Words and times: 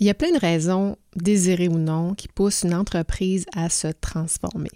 Il 0.00 0.06
y 0.06 0.10
a 0.10 0.14
plein 0.14 0.32
de 0.32 0.38
raisons, 0.38 0.96
désirées 1.14 1.68
ou 1.68 1.78
non, 1.78 2.14
qui 2.14 2.26
poussent 2.26 2.62
une 2.62 2.74
entreprise 2.74 3.44
à 3.54 3.68
se 3.68 3.88
transformer. 3.88 4.70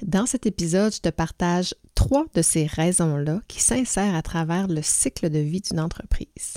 Dans 0.00 0.26
cet 0.26 0.46
épisode, 0.46 0.94
je 0.94 1.00
te 1.00 1.08
partage 1.08 1.74
trois 1.96 2.26
de 2.32 2.40
ces 2.40 2.66
raisons-là 2.66 3.40
qui 3.48 3.60
s'insèrent 3.60 4.14
à 4.14 4.22
travers 4.22 4.68
le 4.68 4.80
cycle 4.80 5.28
de 5.28 5.40
vie 5.40 5.60
d'une 5.60 5.80
entreprise. 5.80 6.54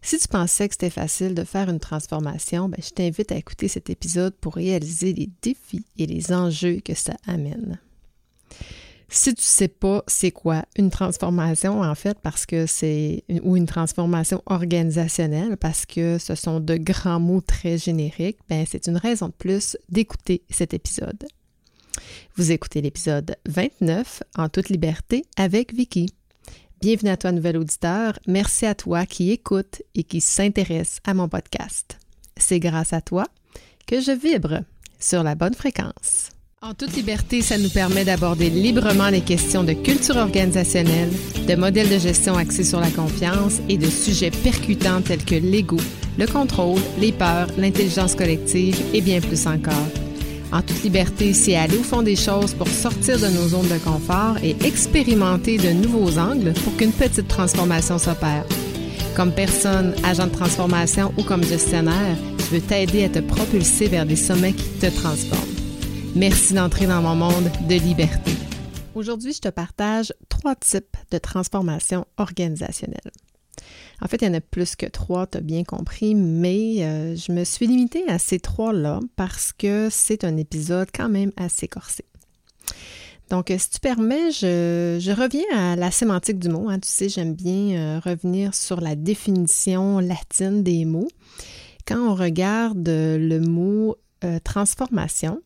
Si 0.00 0.18
tu 0.18 0.26
pensais 0.26 0.66
que 0.68 0.74
c'était 0.74 0.88
facile 0.88 1.34
de 1.34 1.44
faire 1.44 1.68
une 1.68 1.80
transformation, 1.80 2.70
ben, 2.70 2.80
je 2.82 2.90
t'invite 2.90 3.30
à 3.30 3.36
écouter 3.36 3.68
cet 3.68 3.90
épisode 3.90 4.34
pour 4.34 4.54
réaliser 4.54 5.12
les 5.12 5.28
défis 5.42 5.84
et 5.98 6.06
les 6.06 6.32
enjeux 6.32 6.80
que 6.80 6.94
ça 6.94 7.14
amène. 7.26 7.78
Si 9.08 9.34
tu 9.34 9.40
ne 9.40 9.44
sais 9.44 9.68
pas 9.68 10.02
c'est 10.06 10.30
quoi 10.30 10.64
une 10.76 10.90
transformation, 10.90 11.82
en 11.82 11.94
fait, 11.94 12.18
parce 12.20 12.46
que 12.46 12.66
c'est 12.66 13.24
ou 13.42 13.56
une 13.56 13.66
transformation 13.66 14.42
organisationnelle, 14.46 15.56
parce 15.56 15.86
que 15.86 16.18
ce 16.18 16.34
sont 16.34 16.60
de 16.60 16.76
grands 16.76 17.20
mots 17.20 17.40
très 17.40 17.78
génériques, 17.78 18.38
ben 18.48 18.64
c'est 18.68 18.86
une 18.86 18.96
raison 18.96 19.28
de 19.28 19.32
plus 19.32 19.76
d'écouter 19.88 20.42
cet 20.50 20.74
épisode. 20.74 21.26
Vous 22.36 22.50
écoutez 22.50 22.80
l'épisode 22.80 23.36
29 23.46 24.22
en 24.36 24.48
toute 24.48 24.68
liberté 24.68 25.24
avec 25.36 25.72
Vicky. 25.72 26.06
Bienvenue 26.80 27.10
à 27.10 27.16
toi, 27.16 27.32
nouvel 27.32 27.56
auditeur. 27.56 28.18
Merci 28.26 28.66
à 28.66 28.74
toi 28.74 29.06
qui 29.06 29.30
écoute 29.30 29.82
et 29.94 30.02
qui 30.04 30.20
s'intéresse 30.20 30.98
à 31.04 31.14
mon 31.14 31.28
podcast. 31.28 31.98
C'est 32.36 32.60
grâce 32.60 32.92
à 32.92 33.00
toi 33.00 33.26
que 33.86 34.00
je 34.00 34.12
vibre 34.12 34.60
sur 34.98 35.22
la 35.22 35.34
bonne 35.34 35.54
fréquence. 35.54 36.33
En 36.66 36.72
toute 36.72 36.96
liberté, 36.96 37.42
ça 37.42 37.58
nous 37.58 37.68
permet 37.68 38.06
d'aborder 38.06 38.48
librement 38.48 39.10
les 39.10 39.20
questions 39.20 39.64
de 39.64 39.74
culture 39.74 40.16
organisationnelle, 40.16 41.10
de 41.46 41.56
modèles 41.56 41.90
de 41.90 41.98
gestion 41.98 42.38
axés 42.38 42.64
sur 42.64 42.80
la 42.80 42.88
confiance 42.88 43.60
et 43.68 43.76
de 43.76 43.84
sujets 43.84 44.30
percutants 44.30 45.02
tels 45.02 45.26
que 45.26 45.34
l'ego, 45.34 45.76
le 46.16 46.26
contrôle, 46.26 46.80
les 46.98 47.12
peurs, 47.12 47.48
l'intelligence 47.58 48.14
collective 48.14 48.80
et 48.94 49.02
bien 49.02 49.20
plus 49.20 49.46
encore. 49.46 49.74
En 50.52 50.62
toute 50.62 50.82
liberté, 50.82 51.34
c'est 51.34 51.54
aller 51.54 51.76
au 51.76 51.82
fond 51.82 52.00
des 52.00 52.16
choses 52.16 52.54
pour 52.54 52.68
sortir 52.68 53.18
de 53.18 53.26
nos 53.26 53.48
zones 53.48 53.68
de 53.68 53.76
confort 53.76 54.38
et 54.42 54.56
expérimenter 54.64 55.58
de 55.58 55.68
nouveaux 55.68 56.18
angles 56.18 56.54
pour 56.64 56.74
qu'une 56.78 56.92
petite 56.92 57.28
transformation 57.28 57.98
s'opère. 57.98 58.46
Comme 59.14 59.32
personne, 59.32 59.94
agent 60.02 60.28
de 60.28 60.32
transformation 60.32 61.12
ou 61.18 61.24
comme 61.24 61.44
gestionnaire, 61.44 62.16
je 62.38 62.56
veux 62.56 62.62
t'aider 62.62 63.04
à 63.04 63.10
te 63.10 63.18
propulser 63.18 63.86
vers 63.88 64.06
des 64.06 64.16
sommets 64.16 64.54
qui 64.54 64.64
te 64.80 64.86
transforment. 64.86 65.53
Merci 66.16 66.54
d'entrer 66.54 66.86
dans 66.86 67.02
mon 67.02 67.16
monde 67.16 67.50
de 67.68 67.74
liberté. 67.74 68.30
Aujourd'hui, 68.94 69.32
je 69.32 69.40
te 69.40 69.48
partage 69.48 70.12
trois 70.28 70.54
types 70.54 70.96
de 71.10 71.18
transformation 71.18 72.06
organisationnelle. 72.18 73.10
En 74.00 74.06
fait, 74.06 74.22
il 74.22 74.26
y 74.26 74.30
en 74.30 74.34
a 74.34 74.40
plus 74.40 74.76
que 74.76 74.86
trois, 74.86 75.26
tu 75.26 75.38
as 75.38 75.40
bien 75.40 75.64
compris, 75.64 76.14
mais 76.14 76.84
euh, 76.84 77.16
je 77.16 77.32
me 77.32 77.42
suis 77.42 77.66
limitée 77.66 78.04
à 78.06 78.20
ces 78.20 78.38
trois-là 78.38 79.00
parce 79.16 79.52
que 79.52 79.88
c'est 79.90 80.22
un 80.22 80.36
épisode 80.36 80.88
quand 80.94 81.08
même 81.08 81.32
assez 81.36 81.66
corsé. 81.66 82.04
Donc, 83.30 83.52
si 83.58 83.70
tu 83.70 83.80
permets, 83.80 84.30
je, 84.30 85.20
reviens 85.20 85.42
à 85.52 85.74
la 85.74 85.90
sémantique 85.90 86.38
du 86.38 86.48
mot. 86.48 86.68
Hein. 86.68 86.78
Tu 86.78 86.88
sais, 86.88 87.08
j'aime 87.08 87.34
bien 87.34 87.76
euh, 87.76 87.98
revenir 87.98 88.54
sur 88.54 88.80
la 88.80 88.94
définition 88.94 89.98
latine 89.98 90.62
des 90.62 90.84
mots. 90.84 91.08
Quand 91.88 91.98
on 91.98 92.14
regarde 92.14 92.86
le 92.86 93.38
mot 93.40 93.96
euh, 94.22 94.38
transformation, 94.44 95.42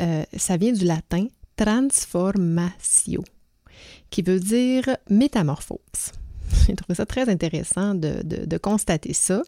euh, 0.00 0.24
ça 0.36 0.56
vient 0.56 0.72
du 0.72 0.84
latin 0.84 1.26
transformatio, 1.56 3.22
qui 4.10 4.22
veut 4.22 4.40
dire 4.40 4.96
métamorphose. 5.08 5.78
J'ai 6.66 6.74
trouvé 6.74 6.94
ça 6.94 7.06
très 7.06 7.28
intéressant 7.28 7.94
de, 7.94 8.58
constater 8.58 9.12
ça. 9.12 9.42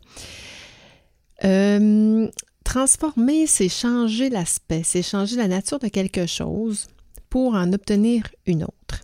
Euh, 1.44 2.28
transformer, 2.64 3.46
c'est 3.46 3.68
changer 3.68 4.30
l'aspect, 4.30 4.82
c'est 4.84 5.02
changer 5.02 5.36
la 5.36 5.48
nature 5.48 5.78
de 5.78 5.88
quelque 5.88 6.26
chose 6.26 6.86
pour 7.28 7.54
en 7.54 7.72
obtenir 7.72 8.28
une 8.46 8.64
autre. 8.64 9.02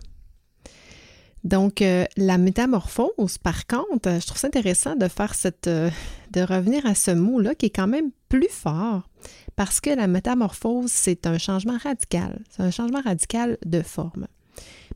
Donc, 1.43 1.81
euh, 1.81 2.05
la 2.15 2.37
métamorphose, 2.37 3.37
par 3.37 3.67
contre, 3.67 4.09
je 4.21 4.25
trouve 4.25 4.37
ça 4.37 4.47
intéressant 4.47 4.95
de 4.95 5.09
faire 5.09 5.35
cette, 5.35 5.67
de 5.67 6.41
revenir 6.41 6.85
à 6.85 6.95
ce 6.95 7.11
mot-là 7.11 7.53
qui 7.53 7.65
est 7.65 7.69
quand 7.69 7.87
même 7.87 8.11
plus 8.29 8.49
fort 8.49 9.09
parce 9.55 9.81
que 9.81 9.89
la 9.89 10.07
métamorphose, 10.07 10.91
c'est 10.91 11.27
un 11.27 11.37
changement 11.37 11.77
radical. 11.77 12.41
C'est 12.49 12.63
un 12.63 12.71
changement 12.71 13.01
radical 13.01 13.57
de 13.65 13.81
forme. 13.81 14.27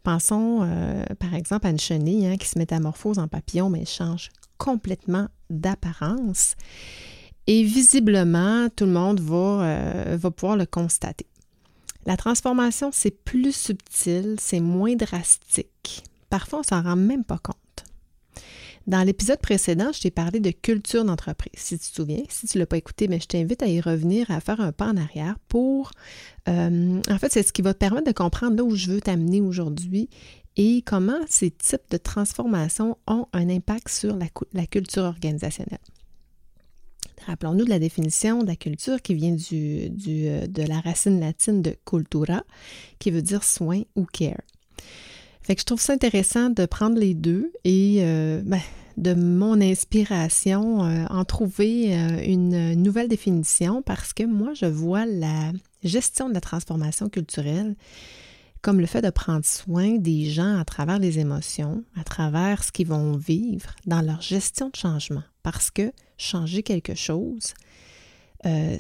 Pensons 0.04 0.62
euh, 0.64 1.04
par 1.20 1.34
exemple 1.34 1.68
à 1.68 1.70
une 1.70 1.80
chenille 1.80 2.28
hein, 2.28 2.38
qui 2.38 2.48
se 2.48 2.58
métamorphose 2.58 3.20
en 3.20 3.28
papillon, 3.28 3.70
mais 3.70 3.86
change 3.86 4.30
complètement 4.58 5.28
d'apparence. 5.50 6.56
Et 7.46 7.64
visiblement, 7.64 8.68
tout 8.76 8.86
le 8.86 8.92
monde 8.92 9.20
va, 9.20 9.64
euh, 9.64 10.18
va 10.20 10.32
pouvoir 10.32 10.58
le 10.58 10.66
constater. 10.66 11.28
La 12.06 12.18
transformation, 12.18 12.90
c'est 12.94 13.12
plus 13.12 13.56
subtil, 13.56 14.36
c'est 14.40 14.60
moins 14.60 14.96
drastique. 14.96 16.04
Parfois, 16.30 16.60
on 16.60 16.64
s'en 16.64 16.82
rend 16.82 16.96
même 16.96 17.24
pas 17.24 17.38
compte. 17.38 17.58
Dans 18.88 19.04
l'épisode 19.04 19.40
précédent, 19.40 19.92
je 19.94 20.00
t'ai 20.00 20.12
parlé 20.12 20.40
de 20.40 20.50
culture 20.50 21.04
d'entreprise, 21.04 21.52
si 21.56 21.78
tu 21.78 21.90
te 21.90 21.96
souviens. 21.96 22.24
Si 22.30 22.48
tu 22.48 22.58
ne 22.58 22.62
l'as 22.62 22.66
pas 22.66 22.78
écouté, 22.78 23.10
mais 23.10 23.20
je 23.20 23.28
t'invite 23.28 23.62
à 23.62 23.68
y 23.68 23.82
revenir, 23.82 24.32
à 24.32 24.40
faire 24.40 24.62
un 24.62 24.72
pas 24.72 24.88
en 24.88 24.96
arrière 24.96 25.36
pour... 25.50 25.92
Euh, 26.48 27.02
en 27.10 27.18
fait, 27.18 27.34
c'est 27.34 27.44
ce 27.44 27.52
qui 27.52 27.62
va 27.62 27.74
te 27.74 27.80
permettre 27.80 28.08
de 28.08 28.14
comprendre 28.14 28.56
là 28.56 28.64
où 28.64 28.76
je 28.76 28.88
veux 28.88 29.02
t'amener 29.02 29.42
aujourd'hui 29.42 30.10
et 30.56 30.84
comment 30.86 31.20
ces 31.28 31.52
types 31.52 31.90
de 31.92 31.98
transformations 31.98 32.98
ont 33.08 33.28
un 33.34 33.50
impact 33.50 33.90
sur 33.90 34.16
la, 34.16 34.66
culture 34.66 35.04
organisationnelle. 35.04 35.80
Rappelons-nous 37.26 37.66
de 37.66 37.70
la 37.70 37.80
définition 37.80 38.42
de 38.42 38.48
la 38.48 38.56
culture 38.56 39.02
qui 39.02 39.16
vient 39.16 39.36
euh, 39.36 40.48
de 40.48 40.64
la 40.64 40.80
racine 40.80 41.20
latine 41.20 41.62
de 41.62 41.76
cultura, 41.86 42.44
qui 43.00 43.12
veut 43.12 43.22
dire 43.22 43.44
soin 43.44 43.82
ou 43.98 44.06
care. 44.06 44.42
Fait 45.48 45.56
que 45.56 45.62
je 45.62 45.66
trouve 45.66 45.80
ça 45.80 45.94
intéressant 45.94 46.50
de 46.50 46.66
prendre 46.66 47.00
les 47.00 47.14
deux 47.14 47.54
et 47.64 48.00
euh, 48.02 48.42
ben, 48.44 48.60
de 48.98 49.14
mon 49.14 49.62
inspiration 49.62 50.84
euh, 50.84 51.06
en 51.10 51.24
trouver 51.24 51.96
euh, 51.96 52.22
une 52.22 52.74
nouvelle 52.74 53.08
définition 53.08 53.82
parce 53.82 54.12
que 54.12 54.24
moi, 54.24 54.54
je 54.56 54.66
vois 54.66 55.06
la 55.06 55.54
gestion 55.86 56.28
de 56.28 56.34
la 56.34 56.42
transformation 56.42 57.08
culturelle 57.08 57.78
comme 58.62 58.82
le 58.82 58.88
fait 58.88 59.02
de 59.02 59.10
prendre 59.10 59.46
soin 59.46 59.96
des 59.96 60.26
gens 60.26 60.60
à 60.60 60.66
travers 60.66 61.00
les 61.00 61.18
émotions, 61.18 61.86
à 61.98 62.04
travers 62.04 62.66
ce 62.66 62.74
qu'ils 62.74 62.88
vont 62.88 63.16
vivre 63.16 63.74
dans 63.86 64.02
leur 64.02 64.20
gestion 64.20 64.68
de 64.68 64.76
changement. 64.76 65.24
Parce 65.44 65.72
que 65.72 65.94
changer 66.18 66.62
quelque 66.62 66.94
chose, 66.94 67.54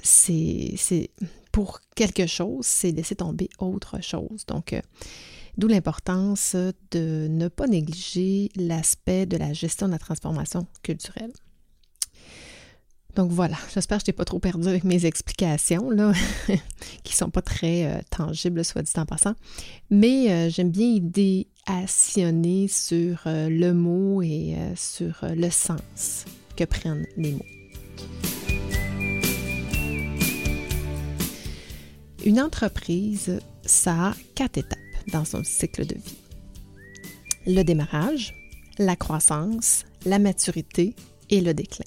c'est 0.03 1.09
pour 1.53 1.79
quelque 1.95 2.27
chose, 2.27 2.65
c'est 2.65 2.91
laisser 2.91 3.15
tomber 3.15 3.49
autre 3.59 4.03
chose. 4.03 4.45
Donc, 4.47 4.75
D'où 5.57 5.67
l'importance 5.67 6.55
de 6.91 7.27
ne 7.29 7.47
pas 7.47 7.65
négliger 7.65 8.49
l'aspect 8.55 9.25
de 9.25 9.37
la 9.37 9.53
gestion 9.53 9.87
de 9.87 9.93
la 9.93 9.97
transformation 9.97 10.67
culturelle. 10.83 11.31
Donc 13.15 13.31
voilà, 13.31 13.57
j'espère 13.73 13.97
que 13.97 14.01
je 14.01 14.05
t'ai 14.05 14.13
pas 14.13 14.25
trop 14.25 14.37
perdu 14.37 14.67
avec 14.67 14.83
mes 14.83 15.07
explications, 15.07 15.89
là, 15.89 16.13
qui 17.03 17.15
sont 17.15 17.31
pas 17.31 17.41
très 17.41 17.85
euh, 17.85 17.99
tangibles, 18.11 18.63
soit 18.63 18.83
dit 18.83 18.91
en 18.97 19.07
passant. 19.07 19.33
Mais 19.89 20.31
euh, 20.31 20.49
j'aime 20.51 20.69
bien 20.69 20.85
idéationner 20.85 22.67
sur 22.67 23.23
euh, 23.25 23.49
le 23.49 23.73
mot 23.73 24.21
et 24.21 24.55
sur 24.75 25.15
le 25.23 25.49
sens 25.49 26.25
que 26.55 26.65
prennent 26.65 27.07
les 27.17 27.31
mots. 27.31 27.45
Une 32.23 32.39
entreprise, 32.39 33.39
ça 33.63 34.09
a 34.09 34.13
quatre 34.35 34.59
étapes 34.59 34.86
dans 35.11 35.25
son 35.25 35.43
cycle 35.43 35.85
de 35.85 35.95
vie. 35.95 36.17
Le 37.45 37.63
démarrage, 37.63 38.33
la 38.77 38.95
croissance, 38.95 39.85
la 40.05 40.19
maturité 40.19 40.95
et 41.29 41.41
le 41.41 41.53
déclin. 41.53 41.85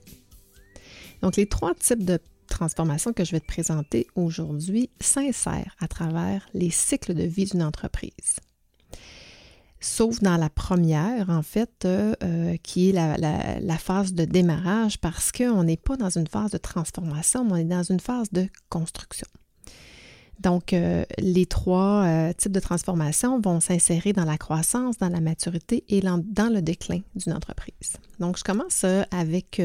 Donc 1.22 1.36
les 1.36 1.46
trois 1.46 1.74
types 1.74 2.04
de 2.04 2.18
transformations 2.48 3.12
que 3.12 3.24
je 3.24 3.32
vais 3.32 3.40
te 3.40 3.46
présenter 3.46 4.06
aujourd'hui 4.16 4.90
s'insèrent 5.00 5.76
à 5.78 5.88
travers 5.88 6.48
les 6.54 6.70
cycles 6.70 7.14
de 7.14 7.22
vie 7.22 7.46
d'une 7.46 7.62
entreprise. 7.62 8.40
Sauf 9.82 10.20
dans 10.20 10.36
la 10.36 10.50
première, 10.50 11.30
en 11.30 11.42
fait, 11.42 11.86
euh, 11.86 12.12
euh, 12.22 12.56
qui 12.62 12.90
est 12.90 12.92
la, 12.92 13.16
la, 13.16 13.78
phase 13.78 14.12
de 14.12 14.26
démarrage, 14.26 14.98
parce 14.98 15.32
qu'on 15.32 15.64
n'est 15.64 15.78
pas 15.78 15.96
dans 15.96 16.10
une 16.10 16.26
phase 16.26 16.50
de 16.50 16.58
transformation, 16.58 17.46
mais 17.46 17.52
on 17.52 17.56
est 17.56 17.64
dans 17.64 17.82
une 17.82 18.00
phase 18.00 18.30
de 18.30 18.46
construction. 18.68 19.26
Donc, 20.40 20.72
euh, 20.72 21.04
les 21.18 21.44
trois 21.44 22.04
euh, 22.04 22.32
types 22.32 22.52
de 22.52 22.60
transformation 22.60 23.40
vont 23.40 23.60
s'insérer 23.60 24.14
dans 24.14 24.24
la 24.24 24.38
croissance, 24.38 24.96
dans 24.96 25.10
la 25.10 25.20
maturité 25.20 25.84
et 25.88 26.00
dans 26.00 26.52
le 26.52 26.62
déclin 26.62 27.00
d'une 27.14 27.34
entreprise. 27.34 27.98
Donc, 28.20 28.38
je 28.38 28.44
commence 28.44 28.82
euh, 28.84 29.02
avec 29.10 29.60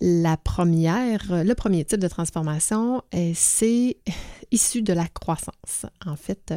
la 0.00 0.36
première, 0.36 1.44
le 1.44 1.54
premier 1.54 1.84
type 1.84 2.00
de 2.00 2.08
transformation, 2.08 3.02
c'est 3.34 3.96
issu 4.50 4.82
de 4.82 4.92
la 4.92 5.06
croissance. 5.08 5.86
En 6.06 6.14
fait, 6.14 6.54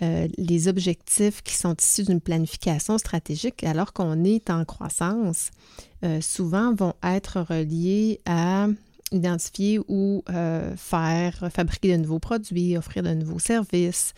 les 0.00 0.66
objectifs 0.66 1.42
qui 1.42 1.54
sont 1.54 1.76
issus 1.80 2.04
d'une 2.04 2.20
planification 2.20 2.98
stratégique 2.98 3.62
alors 3.62 3.92
qu'on 3.92 4.24
est 4.24 4.50
en 4.50 4.64
croissance, 4.64 5.50
souvent 6.20 6.74
vont 6.74 6.94
être 7.04 7.40
reliés 7.40 8.20
à 8.26 8.66
identifier 9.12 9.80
ou 9.88 10.22
euh, 10.30 10.74
faire, 10.76 11.48
fabriquer 11.52 11.92
de 11.92 12.02
nouveaux 12.02 12.18
produits, 12.18 12.76
offrir 12.76 13.02
de 13.02 13.14
nouveaux 13.14 13.38
services, 13.38 14.14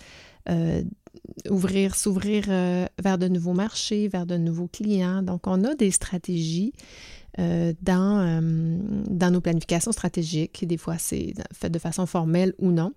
ouvrir, 1.49 1.94
s'ouvrir 1.94 2.47
vers 2.47 3.17
de 3.19 3.29
nouveaux 3.29 3.53
marchés, 3.53 4.09
vers 4.09 4.27
de 4.27 4.37
nouveaux 4.37 4.67
clients. 4.67 5.23
Donc, 5.23 5.47
on 5.47 5.62
a 5.62 5.75
des 5.77 5.93
stratégies 5.93 6.73
dans, 7.39 8.43
dans 9.09 9.31
nos 9.31 9.41
planifications 9.41 9.93
stratégiques. 9.93 10.67
Des 10.67 10.77
fois, 10.77 10.99
c'est 10.99 11.35
fait 11.53 11.71
de 11.71 11.79
façon 11.79 12.06
formelle 12.06 12.55
ou 12.59 12.73
non 12.73 12.93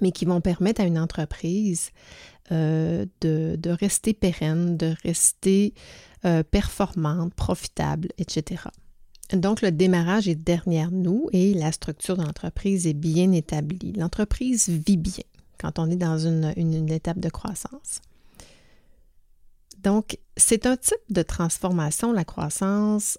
mais 0.00 0.12
qui 0.12 0.24
vont 0.24 0.40
permettre 0.40 0.80
à 0.80 0.84
une 0.84 0.98
entreprise 0.98 1.90
euh, 2.52 3.06
de, 3.20 3.70
rester 3.70 4.14
pérenne, 4.14 4.76
de 4.76 4.94
rester 5.02 5.74
euh, 6.24 6.42
performante, 6.42 7.34
profitable, 7.34 8.08
etc. 8.18 8.64
Donc, 9.32 9.60
le 9.60 9.70
démarrage 9.70 10.26
est 10.26 10.34
derrière 10.34 10.90
nous 10.90 11.28
et 11.32 11.52
la 11.52 11.70
structure 11.70 12.16
de 12.16 12.22
l'entreprise 12.22 12.86
est 12.86 12.94
bien 12.94 13.32
établie. 13.32 13.92
L'entreprise 13.92 14.68
vit 14.68 14.96
bien 14.96 15.24
quand 15.58 15.78
on 15.78 15.90
est 15.90 15.96
dans 15.96 16.18
une, 16.18 16.90
étape 16.90 17.18
de 17.18 17.28
croissance. 17.28 18.00
Donc, 19.82 20.18
c'est 20.36 20.66
un 20.66 20.76
type 20.76 20.96
de 21.10 21.22
transformation, 21.22 22.12
la 22.12 22.24
croissance, 22.24 23.18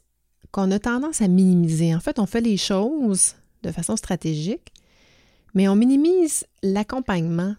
qu'on 0.52 0.72
a 0.72 0.80
tendance 0.80 1.22
à 1.22 1.28
minimiser. 1.28 1.94
En 1.94 2.00
fait, 2.00 2.18
on 2.18 2.26
fait 2.26 2.42
les 2.42 2.58
choses 2.58 3.36
de 3.62 3.72
façon 3.72 3.96
stratégique, 3.96 4.74
mais 5.54 5.68
on 5.68 5.76
minimise 5.76 6.46
l'accompagnement 6.64 7.56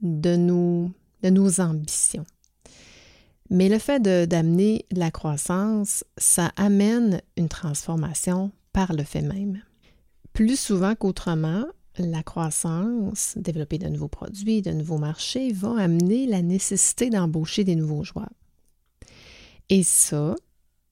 de 0.00 0.36
nos 0.36 1.60
ambitions. 1.60 2.26
Mais 3.50 3.68
le 3.68 3.78
fait 3.78 4.00
d'amener 4.00 4.86
la 4.92 5.10
croissance, 5.10 6.04
ça 6.16 6.52
amène 6.56 7.20
une 7.36 7.48
transformation 7.48 8.52
par 8.72 8.92
le 8.92 9.02
fait 9.02 9.22
même. 9.22 9.60
Plus 10.32 10.58
souvent 10.58 10.94
qu'autrement, 10.94 11.64
la 11.98 12.22
croissance, 12.22 13.34
développer 13.36 13.78
de 13.78 13.88
nouveaux 13.88 14.08
produits, 14.08 14.62
de 14.62 14.70
nouveaux 14.70 14.98
marchés, 14.98 15.52
va 15.52 15.74
amener 15.78 16.26
la 16.26 16.42
nécessité 16.42 17.10
d'embaucher 17.10 17.64
des 17.64 17.74
nouveaux 17.74 18.04
joueurs. 18.04 18.32
Et 19.68 19.82
ça, 19.82 20.36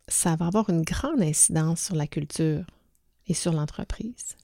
ça 0.08 0.34
va 0.34 0.46
avoir 0.46 0.68
une 0.70 0.82
grande 0.82 1.22
incidence 1.22 1.82
sur 1.82 1.94
la 1.94 2.08
culture 2.08 2.64
et 3.28 3.34
sur 3.34 3.52
l'entreprise. 3.52 4.36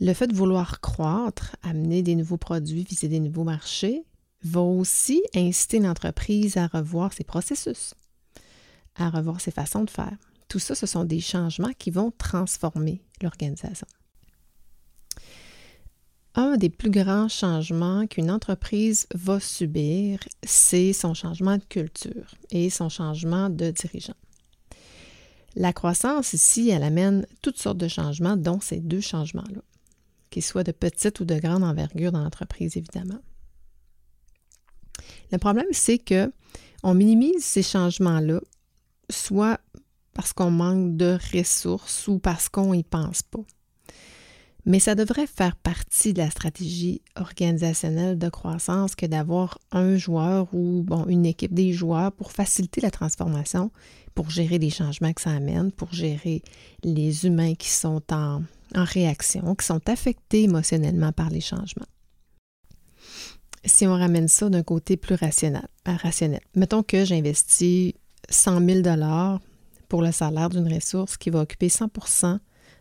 Le 0.00 0.14
fait 0.14 0.28
de 0.28 0.34
vouloir 0.34 0.80
croître, 0.80 1.56
amener 1.62 2.02
des 2.02 2.14
nouveaux 2.14 2.36
produits, 2.38 2.84
viser 2.84 3.08
des 3.08 3.20
nouveaux 3.20 3.44
marchés, 3.44 4.04
va 4.42 4.60
aussi 4.60 5.22
inciter 5.34 5.78
l'entreprise 5.78 6.56
à 6.56 6.66
revoir 6.66 7.12
ses 7.12 7.24
processus, 7.24 7.94
à 8.94 9.10
revoir 9.10 9.40
ses 9.40 9.50
façons 9.50 9.84
de 9.84 9.90
faire. 9.90 10.16
Tout 10.48 10.58
ça, 10.58 10.74
ce 10.74 10.86
sont 10.86 11.04
des 11.04 11.20
changements 11.20 11.72
qui 11.78 11.90
vont 11.90 12.12
transformer 12.16 13.02
l'organisation. 13.22 13.86
Un 16.34 16.56
des 16.56 16.70
plus 16.70 16.90
grands 16.90 17.28
changements 17.28 18.06
qu'une 18.06 18.30
entreprise 18.30 19.08
va 19.14 19.40
subir, 19.40 20.20
c'est 20.44 20.92
son 20.92 21.12
changement 21.12 21.56
de 21.56 21.64
culture 21.64 22.34
et 22.50 22.70
son 22.70 22.88
changement 22.88 23.50
de 23.50 23.70
dirigeant. 23.70 24.14
La 25.56 25.72
croissance 25.72 26.34
ici, 26.34 26.70
elle 26.70 26.84
amène 26.84 27.26
toutes 27.42 27.58
sortes 27.58 27.78
de 27.78 27.88
changements, 27.88 28.36
dont 28.36 28.60
ces 28.60 28.78
deux 28.78 29.00
changements-là 29.00 29.62
qu'ils 30.30 30.44
soient 30.44 30.64
de 30.64 30.72
petite 30.72 31.20
ou 31.20 31.24
de 31.24 31.38
grande 31.38 31.64
envergure 31.64 32.12
dans 32.12 32.22
l'entreprise, 32.22 32.76
évidemment. 32.76 33.18
Le 35.32 35.38
problème, 35.38 35.66
c'est 35.72 35.98
que 35.98 36.32
on 36.82 36.94
minimise 36.94 37.44
ces 37.44 37.62
changements-là, 37.62 38.40
soit 39.10 39.60
parce 40.14 40.32
qu'on 40.32 40.50
manque 40.50 40.96
de 40.96 41.18
ressources 41.32 42.08
ou 42.08 42.18
parce 42.18 42.48
qu'on 42.48 42.74
n'y 42.74 42.84
pense 42.84 43.22
pas. 43.22 43.44
Mais 44.64 44.80
ça 44.80 44.94
devrait 44.94 45.26
faire 45.26 45.56
partie 45.56 46.12
de 46.12 46.18
la 46.18 46.30
stratégie 46.30 47.00
organisationnelle 47.16 48.18
de 48.18 48.28
croissance 48.28 48.94
que 48.94 49.06
d'avoir 49.06 49.58
un 49.72 49.96
joueur 49.96 50.48
ou 50.52 50.82
bon, 50.82 51.06
une 51.06 51.24
équipe 51.24 51.54
des 51.54 51.72
joueurs 51.72 52.12
pour 52.12 52.32
faciliter 52.32 52.80
la 52.80 52.90
transformation, 52.90 53.70
pour 54.14 54.28
gérer 54.28 54.58
les 54.58 54.70
changements 54.70 55.12
que 55.12 55.22
ça 55.22 55.30
amène, 55.30 55.72
pour 55.72 55.92
gérer 55.94 56.42
les 56.84 57.24
humains 57.24 57.54
qui 57.54 57.70
sont 57.70 58.02
en, 58.10 58.42
en 58.74 58.84
réaction, 58.84 59.54
qui 59.54 59.64
sont 59.64 59.88
affectés 59.88 60.42
émotionnellement 60.42 61.12
par 61.12 61.30
les 61.30 61.40
changements. 61.40 61.86
Si 63.64 63.86
on 63.86 63.92
ramène 63.92 64.28
ça 64.28 64.48
d'un 64.48 64.62
côté 64.62 64.96
plus 64.96 65.14
rationnel, 65.14 65.66
euh, 65.88 65.96
rationnel, 65.96 66.40
mettons 66.54 66.82
que 66.82 67.04
j'investis 67.04 67.94
100 68.28 68.64
000 68.64 68.82
pour 69.88 70.02
le 70.02 70.12
salaire 70.12 70.48
d'une 70.48 70.72
ressource 70.72 71.16
qui 71.16 71.30
va 71.30 71.40
occuper 71.40 71.68
100% 71.68 72.38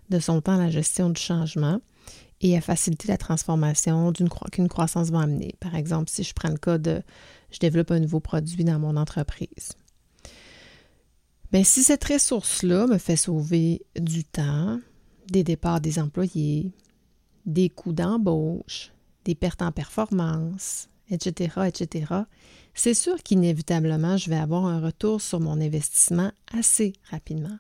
de 0.10 0.20
son 0.20 0.42
temps 0.42 0.56
à 0.56 0.66
la 0.66 0.70
gestion 0.70 1.10
du 1.10 1.22
changement 1.22 1.80
et 2.42 2.56
à 2.56 2.62
faciliter 2.62 3.08
la 3.08 3.18
transformation 3.18 4.14
qu'une 4.52 4.68
croissance 4.68 5.10
va 5.10 5.22
amener. 5.22 5.56
Par 5.60 5.76
exemple, 5.76 6.10
si 6.10 6.24
je 6.24 6.34
prends 6.34 6.50
le 6.50 6.58
cas 6.58 6.78
de 6.78 7.02
je 7.50 7.60
développe 7.60 7.92
un 7.92 8.00
nouveau 8.00 8.20
produit 8.20 8.64
dans 8.64 8.78
mon 8.78 8.98
entreprise. 8.98 9.72
Bien, 11.52 11.64
si 11.64 11.84
cette 11.84 12.04
ressource-là 12.04 12.88
me 12.88 12.98
fait 12.98 13.16
sauver 13.16 13.86
du 13.98 14.26
temps, 14.26 14.80
des 15.30 15.44
départs 15.44 15.80
des 15.80 15.98
employés, 15.98 16.74
des 17.46 17.70
coûts 17.70 17.94
d'embauche, 17.94 18.92
des 19.28 19.36
pertes 19.36 19.62
en 19.62 19.74
performance, 19.74 20.88
etc., 21.12 21.68
etc., 21.68 22.14
c'est 22.74 22.94
sûr 22.94 23.22
qu'inévitablement, 23.24 24.18
je 24.18 24.30
vais 24.30 24.38
avoir 24.38 24.66
un 24.66 24.80
retour 24.80 25.20
sur 25.20 25.40
mon 25.40 25.60
investissement 25.60 26.32
assez 26.54 26.94
rapidement. 27.10 27.58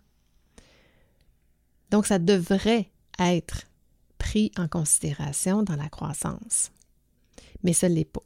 Donc, 1.91 2.05
ça 2.05 2.19
devrait 2.19 2.89
être 3.19 3.65
pris 4.17 4.51
en 4.57 4.67
considération 4.67 5.63
dans 5.63 5.75
la 5.75 5.89
croissance. 5.89 6.71
Mais 7.63 7.73
ça 7.73 7.89
ne 7.89 7.95
l'est 7.95 8.05
pas. 8.05 8.21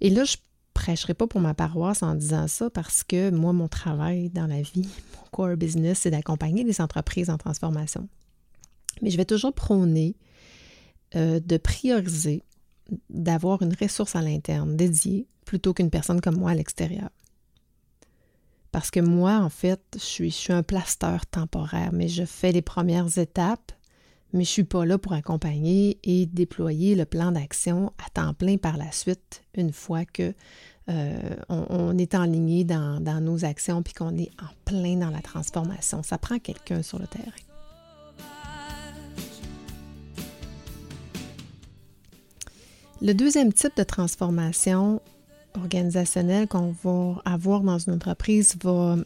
Et 0.00 0.10
là, 0.10 0.24
je 0.24 0.36
ne 0.36 0.42
prêcherai 0.74 1.14
pas 1.14 1.26
pour 1.26 1.40
ma 1.40 1.54
paroisse 1.54 2.02
en 2.02 2.14
disant 2.14 2.46
ça 2.46 2.70
parce 2.70 3.02
que 3.02 3.30
moi, 3.30 3.52
mon 3.52 3.68
travail 3.68 4.30
dans 4.30 4.46
la 4.46 4.62
vie, 4.62 4.88
core 5.32 5.56
business, 5.56 6.00
c'est 6.00 6.10
d'accompagner 6.10 6.62
les 6.64 6.80
entreprises 6.80 7.30
en 7.30 7.36
transformation. 7.36 8.08
Mais 9.02 9.10
je 9.10 9.16
vais 9.16 9.24
toujours 9.24 9.52
prôner 9.52 10.16
euh, 11.16 11.40
de 11.40 11.56
prioriser, 11.56 12.42
d'avoir 13.10 13.62
une 13.62 13.74
ressource 13.74 14.16
à 14.16 14.22
l'interne 14.22 14.76
dédiée 14.76 15.26
plutôt 15.44 15.72
qu'une 15.72 15.90
personne 15.90 16.20
comme 16.20 16.36
moi 16.36 16.50
à 16.50 16.54
l'extérieur. 16.54 17.10
Parce 18.72 18.90
que 18.90 19.00
moi, 19.00 19.38
en 19.38 19.48
fait, 19.48 19.80
je 19.94 20.28
suis, 20.28 20.52
un 20.52 20.62
plasteur 20.62 21.24
temporaire, 21.26 21.90
mais 21.92 22.08
je 22.08 22.24
fais 22.24 22.52
les 22.52 22.62
premières 22.62 23.18
étapes, 23.18 23.72
mais 24.32 24.44
je 24.44 24.50
ne 24.50 24.52
suis 24.52 24.64
pas 24.64 24.84
là 24.84 24.98
pour 24.98 25.14
accompagner 25.14 25.98
et 26.04 26.26
déployer 26.26 26.94
le 26.94 27.06
plan 27.06 27.32
d'action 27.32 27.92
à 28.04 28.10
temps 28.10 28.34
plein 28.34 28.58
par 28.58 28.76
la 28.76 28.92
suite, 28.92 29.42
une 29.54 29.72
fois 29.72 30.04
que 30.04 30.34
euh, 30.90 31.36
on, 31.48 31.96
est 31.96 32.14
enligné 32.14 32.64
dans, 32.64 33.00
dans 33.00 33.20
nos 33.20 33.44
actions 33.44 33.82
puis 33.82 33.94
qu'on 33.94 34.16
est 34.16 34.30
en 34.42 34.48
plein 34.64 34.96
dans 34.96 35.10
la 35.10 35.20
transformation. 35.20 36.02
Ça 36.02 36.18
prend 36.18 36.38
quelqu'un 36.38 36.82
sur 36.82 36.98
le 36.98 37.06
terrain. 37.06 37.47
Le 43.00 43.12
deuxième 43.12 43.52
type 43.52 43.76
de 43.76 43.84
transformation 43.84 45.00
organisationnelle 45.54 46.48
qu'on 46.48 46.74
va 46.82 47.22
avoir 47.24 47.60
dans 47.60 47.78
une 47.78 47.94
entreprise 47.94 48.56
va 48.62 48.96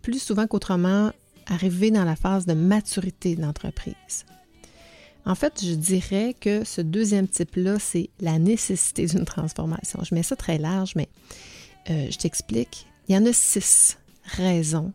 plus 0.00 0.22
souvent 0.22 0.46
qu'autrement 0.46 1.12
arriver 1.46 1.90
dans 1.90 2.04
la 2.04 2.16
phase 2.16 2.46
de 2.46 2.54
maturité 2.54 3.36
de 3.36 3.42
l'entreprise. 3.42 4.24
En 5.26 5.34
fait, 5.34 5.62
je 5.62 5.74
dirais 5.74 6.34
que 6.38 6.64
ce 6.64 6.80
deuxième 6.80 7.28
type-là, 7.28 7.78
c'est 7.78 8.08
la 8.20 8.38
nécessité 8.38 9.06
d'une 9.06 9.26
transformation. 9.26 10.00
Je 10.02 10.14
mets 10.14 10.22
ça 10.22 10.36
très 10.36 10.56
large, 10.56 10.94
mais 10.96 11.08
euh, 11.90 12.08
je 12.10 12.16
t'explique. 12.16 12.86
Il 13.08 13.14
y 13.14 13.18
en 13.18 13.26
a 13.26 13.32
six 13.34 13.98
raisons 14.24 14.92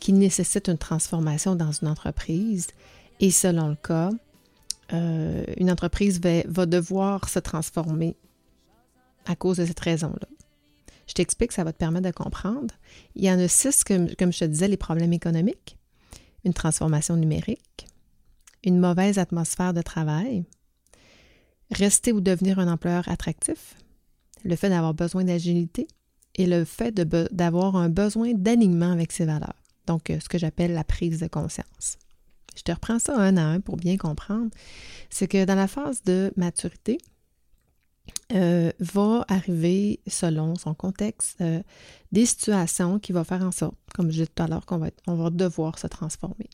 qui 0.00 0.14
nécessitent 0.14 0.68
une 0.68 0.78
transformation 0.78 1.54
dans 1.54 1.72
une 1.72 1.88
entreprise. 1.88 2.68
Et 3.20 3.30
selon 3.30 3.68
le 3.68 3.76
cas, 3.76 4.10
euh, 4.92 5.44
une 5.56 5.70
entreprise 5.70 6.20
va, 6.20 6.66
devoir 6.66 7.28
se 7.28 7.38
transformer 7.38 8.16
à 9.26 9.36
cause 9.36 9.56
de 9.58 9.66
cette 9.66 9.80
raison-là. 9.80 10.28
Je 11.06 11.14
t'explique, 11.14 11.52
ça 11.52 11.64
va 11.64 11.72
te 11.72 11.78
permettre 11.78 12.06
de 12.06 12.12
comprendre. 12.12 12.74
Il 13.14 13.24
y 13.24 13.30
en 13.30 13.38
a 13.38 13.48
six, 13.48 13.84
comme, 13.84 14.14
comme 14.16 14.32
je 14.32 14.40
te 14.40 14.44
disais, 14.44 14.68
les 14.68 14.76
problèmes 14.76 15.12
économiques, 15.12 15.76
une 16.44 16.54
transformation 16.54 17.16
numérique, 17.16 17.86
une 18.62 18.78
mauvaise 18.78 19.18
atmosphère 19.18 19.74
de 19.74 19.82
travail, 19.82 20.44
rester 21.70 22.12
ou 22.12 22.20
devenir 22.20 22.58
un 22.58 22.72
employeur 22.72 23.08
attractif, 23.08 23.76
le 24.44 24.56
fait 24.56 24.68
d'avoir 24.68 24.94
besoin 24.94 25.24
d'agilité 25.24 25.86
et 26.34 26.46
le 26.46 26.64
fait 26.64 26.94
d'avoir 26.94 27.76
un 27.76 27.88
besoin 27.88 28.32
d'alignement 28.34 28.92
avec 28.92 29.12
ses 29.12 29.24
valeurs. 29.24 29.62
Donc, 29.86 30.10
euh, 30.10 30.18
ce 30.20 30.28
que 30.28 30.38
j'appelle 30.38 30.72
la 30.72 30.84
prise 30.84 31.20
de 31.20 31.26
conscience. 31.26 31.98
Je 32.54 32.62
te 32.62 32.72
reprends 32.72 32.98
ça 32.98 33.16
un 33.16 33.36
à 33.36 33.42
un 33.42 33.60
pour 33.60 33.76
bien 33.76 33.96
comprendre. 33.96 34.50
C'est 35.10 35.28
que 35.28 35.44
dans 35.44 35.54
la 35.54 35.68
phase 35.68 36.02
de 36.02 36.32
maturité, 36.36 36.98
euh, 38.32 38.72
va 38.80 39.24
arriver, 39.28 40.00
selon 40.06 40.56
son 40.56 40.74
contexte, 40.74 41.36
euh, 41.40 41.62
des 42.12 42.26
situations 42.26 42.98
qui 42.98 43.12
vont 43.12 43.24
faire 43.24 43.42
en 43.42 43.50
sorte, 43.50 43.76
comme 43.94 44.06
je 44.06 44.12
disais 44.12 44.26
tout 44.26 44.42
à 44.42 44.46
l'heure, 44.46 44.66
qu'on 44.66 44.78
va, 44.78 45.30
devoir 45.30 45.78
se 45.78 45.86
transformer. 45.86 46.48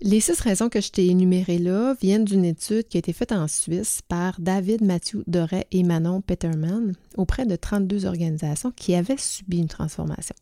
Les 0.00 0.20
six 0.20 0.40
raisons 0.40 0.70
que 0.70 0.80
je 0.80 0.90
t'ai 0.90 1.08
énumérées 1.08 1.58
là 1.58 1.94
viennent 2.00 2.24
d'une 2.24 2.44
étude 2.44 2.88
qui 2.88 2.96
a 2.96 3.00
été 3.00 3.12
faite 3.12 3.32
en 3.32 3.48
Suisse 3.48 4.00
par 4.08 4.40
David 4.40 4.82
Mathieu 4.82 5.24
Doré 5.26 5.66
et 5.72 5.82
Manon 5.82 6.22
Peterman 6.22 6.94
auprès 7.16 7.44
de 7.44 7.54
32 7.54 8.06
organisations 8.06 8.70
qui 8.70 8.94
avaient 8.94 9.18
subi 9.18 9.58
une 9.58 9.68
transformation. 9.68 10.36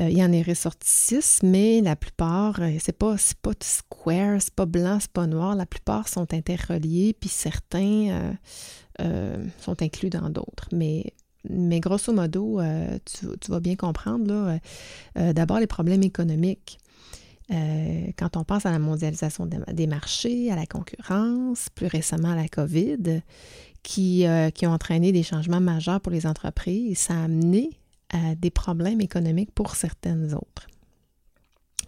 Euh, 0.00 0.08
il 0.08 0.16
y 0.16 0.24
en 0.24 0.32
est 0.32 0.42
ressorti 0.42 0.88
six, 0.88 1.40
mais 1.42 1.80
la 1.80 1.96
plupart, 1.96 2.60
euh, 2.60 2.76
c'est 2.78 2.96
pas, 2.96 3.16
pas 3.42 3.52
square, 3.60 4.40
c'est 4.40 4.54
pas 4.54 4.66
blanc, 4.66 4.98
c'est 5.00 5.10
pas 5.10 5.26
noir. 5.26 5.54
La 5.54 5.66
plupart 5.66 6.08
sont 6.08 6.32
interreliés, 6.32 7.14
puis 7.18 7.28
certains 7.28 8.34
euh, 9.00 9.44
sont 9.58 9.82
inclus 9.82 10.10
dans 10.10 10.30
d'autres. 10.30 10.68
Mais, 10.72 11.12
mais 11.48 11.80
grosso 11.80 12.12
modo, 12.12 12.60
tu, 13.04 13.50
vas 13.50 13.60
bien 13.60 13.76
comprendre, 13.76 14.58
d'abord 15.14 15.58
les 15.58 15.66
problèmes 15.66 16.02
économiques. 16.02 16.78
quand 17.48 18.36
on 18.36 18.44
pense 18.44 18.66
à 18.66 18.70
la 18.70 18.78
mondialisation 18.78 19.46
des 19.46 19.86
marchés, 19.86 20.52
à 20.52 20.56
la 20.56 20.66
concurrence, 20.66 21.68
plus 21.74 21.86
récemment 21.86 22.32
à 22.32 22.36
la 22.36 22.48
COVID, 22.48 23.22
qui, 23.82 24.26
qui 24.54 24.66
ont 24.66 24.72
entraîné 24.72 25.12
des 25.12 25.22
changements 25.22 25.62
majeurs 25.62 26.02
pour 26.02 26.12
les 26.12 26.26
entreprises, 26.26 26.98
ça 26.98 27.14
a 27.14 27.24
amené 27.24 27.79
à 28.10 28.34
des 28.34 28.50
problèmes 28.50 29.00
économiques 29.00 29.52
pour 29.52 29.76
certaines 29.76 30.34
autres. 30.34 30.66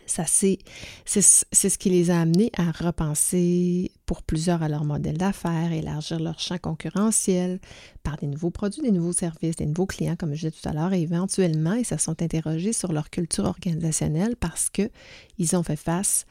Ça, 0.07 0.25
c'est, 0.26 0.59
c'est, 1.07 1.23
ce 1.23 1.79
qui 1.79 1.88
les 1.88 2.11
a 2.11 2.21
amenés 2.21 2.50
à 2.57 2.71
repenser 2.71 3.93
pour 4.05 4.23
plusieurs 4.23 4.62
à 4.62 4.69
leur 4.69 4.85
modèle 4.85 5.17
d'affaires, 5.17 5.73
élargir 5.73 6.21
leur 6.21 6.38
champ 6.38 6.59
concurrentiel 6.59 7.61
par 8.02 8.17
des 8.17 8.26
nouveaux 8.26 8.50
produits, 8.50 8.83
des 8.83 8.91
nouveaux 8.91 9.12
services, 9.12 9.57
des 9.57 9.64
nouveaux 9.64 9.87
clients, 9.87 10.17
comme 10.17 10.35
je 10.35 10.49
disais 10.49 10.50
tout 10.50 10.69
à 10.69 10.73
l'heure, 10.73 10.93
et 10.93 11.00
éventuellement, 11.00 11.75
ils 11.75 11.87
se 11.87 11.97
sont 11.97 12.21
interrogés 12.21 12.73
sur 12.73 12.93
leur 12.93 13.11
culture 13.11 13.45
organisationnelle 13.45 14.37
parce 14.37 14.69
qu'ils 14.69 15.57
ont 15.57 15.62
fait 15.62 15.76
face, 15.76 16.26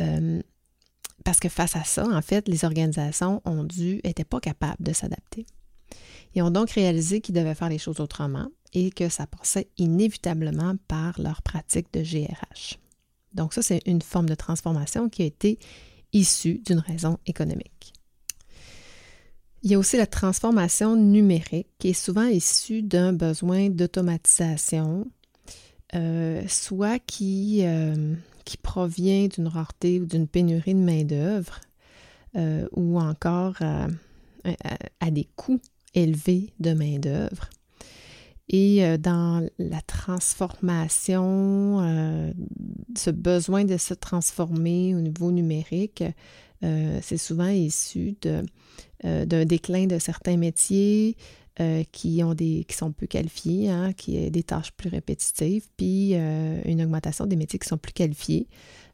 euh, 0.00 0.40
parce 1.24 1.40
que 1.40 1.48
face 1.48 1.76
à 1.76 1.84
ça, 1.84 2.06
en 2.08 2.22
fait, 2.22 2.48
les 2.48 2.64
organisations 2.64 3.42
ont 3.44 3.64
dû, 3.64 4.00
n'étaient 4.04 4.24
pas 4.24 4.40
capables 4.40 4.82
de 4.82 4.92
s'adapter. 4.92 5.44
Ils 6.34 6.42
ont 6.42 6.50
donc 6.50 6.70
réalisé 6.70 7.20
qu'ils 7.20 7.34
devaient 7.34 7.54
faire 7.54 7.68
les 7.68 7.78
choses 7.78 8.00
autrement 8.00 8.48
et 8.74 8.90
que 8.90 9.08
ça 9.08 9.26
passait 9.26 9.68
inévitablement 9.78 10.74
par 10.88 11.20
leur 11.20 11.42
pratique 11.42 11.92
de 11.92 12.02
GRH. 12.02 12.78
Donc 13.34 13.54
ça, 13.54 13.62
c'est 13.62 13.82
une 13.86 14.02
forme 14.02 14.28
de 14.28 14.34
transformation 14.34 15.08
qui 15.08 15.22
a 15.22 15.26
été 15.26 15.58
issue 16.12 16.60
d'une 16.66 16.78
raison 16.78 17.18
économique. 17.26 17.92
Il 19.62 19.70
y 19.70 19.74
a 19.74 19.78
aussi 19.78 19.96
la 19.96 20.06
transformation 20.06 20.96
numérique 20.96 21.68
qui 21.78 21.88
est 21.88 21.92
souvent 21.92 22.24
issue 22.24 22.82
d'un 22.82 23.12
besoin 23.12 23.70
d'automatisation, 23.70 25.06
euh, 25.94 26.42
soit 26.46 27.00
qui, 27.00 27.60
euh, 27.64 28.14
qui 28.44 28.56
provient 28.56 29.26
d'une 29.26 29.48
rareté 29.48 30.00
ou 30.00 30.06
d'une 30.06 30.28
pénurie 30.28 30.74
de 30.74 30.80
main-d'œuvre, 30.80 31.60
euh, 32.36 32.68
ou 32.72 33.00
encore 33.00 33.56
à 35.00 35.10
des 35.10 35.26
coûts 35.36 35.60
élevés 35.94 36.52
de 36.60 36.72
main-d'œuvre. 36.72 37.50
Et 38.48 38.84
euh, 38.84 38.96
dans 38.96 39.46
la 39.58 39.80
transformation, 39.82 41.80
euh, 41.80 42.32
ce 42.96 43.10
besoin 43.10 43.64
de 43.64 43.76
se 43.76 43.94
transformer 43.94 44.94
au 44.94 45.00
niveau 45.00 45.30
numérique, 45.30 46.02
euh, 46.64 46.98
c'est 47.02 47.18
souvent 47.18 47.48
issu 47.48 48.16
d'un 49.02 49.44
déclin 49.44 49.86
de 49.86 49.98
certains 49.98 50.36
métiers 50.36 51.16
qui, 51.90 52.22
ont 52.22 52.34
des, 52.34 52.64
qui 52.68 52.76
sont 52.76 52.92
peu 52.92 53.08
qualifiés, 53.08 53.68
hein, 53.68 53.92
qui 53.92 54.16
ont 54.16 54.30
des 54.30 54.44
tâches 54.44 54.70
plus 54.70 54.88
répétitives, 54.88 55.66
puis 55.76 56.14
une 56.14 56.80
augmentation 56.82 57.26
des 57.26 57.34
métiers 57.34 57.58
qui 57.58 57.66
sont 57.66 57.78
plus 57.78 57.92
qualifiés, 57.92 58.46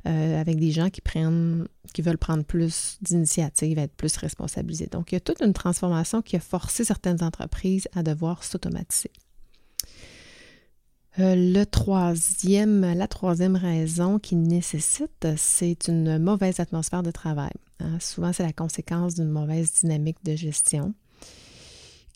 avec 0.04 0.58
des 0.58 0.70
gens 0.70 0.88
qui 0.88 1.02
prennent, 1.02 1.68
qui 1.92 2.00
veulent 2.00 2.16
prendre 2.16 2.42
plus 2.42 2.96
d'initiatives, 3.02 3.78
être 3.78 3.94
plus 3.94 4.16
responsabilisés. 4.16 4.86
Donc, 4.86 5.12
il 5.12 5.16
y 5.16 5.18
a 5.18 5.20
toute 5.20 5.42
une 5.42 5.52
transformation 5.52 6.22
qui 6.22 6.36
a 6.36 6.40
forcé 6.40 6.84
certaines 6.84 7.22
entreprises 7.22 7.86
à 7.94 8.02
devoir 8.02 8.42
s'automatiser. 8.42 9.10
Euh, 11.20 11.36
le 11.36 11.64
troisième, 11.64 12.80
la 12.80 13.06
troisième 13.06 13.54
raison 13.54 14.18
qui 14.18 14.34
nécessite, 14.34 15.28
c'est 15.36 15.86
une 15.86 16.18
mauvaise 16.18 16.58
atmosphère 16.58 17.04
de 17.04 17.12
travail. 17.12 17.52
Hein. 17.78 17.98
Souvent, 18.00 18.32
c'est 18.32 18.42
la 18.42 18.52
conséquence 18.52 19.14
d'une 19.14 19.30
mauvaise 19.30 19.72
dynamique 19.74 20.18
de 20.24 20.34
gestion 20.34 20.92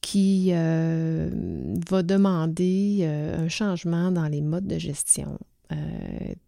qui 0.00 0.50
euh, 0.52 1.30
va 1.88 2.02
demander 2.02 3.00
euh, 3.02 3.44
un 3.44 3.48
changement 3.48 4.10
dans 4.10 4.26
les 4.26 4.40
modes 4.40 4.66
de 4.66 4.78
gestion 4.78 5.38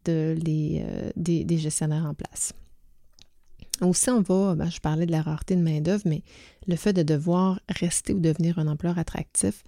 des, 0.05 1.59
gestionnaires 1.59 2.07
en 2.07 2.15
place. 2.15 2.53
Aussi, 3.81 4.11
on 4.11 4.23
va, 4.23 4.55
ben, 4.55 4.71
je 4.71 4.81
parlais 4.81 5.07
de 5.07 5.13
la 5.13 5.23
rareté 5.23 5.57
de 5.57 5.63
main-d'œuvre, 5.63 6.03
mais 6.07 6.23
le 6.67 6.77
fait 6.77 6.93
de 6.93 7.03
devoir 7.03 7.61
rester 7.69 8.13
ou 8.13 8.19
devenir 8.19 8.59
un 8.59 8.67
employeur 8.67 8.99
attractif 8.99 9.63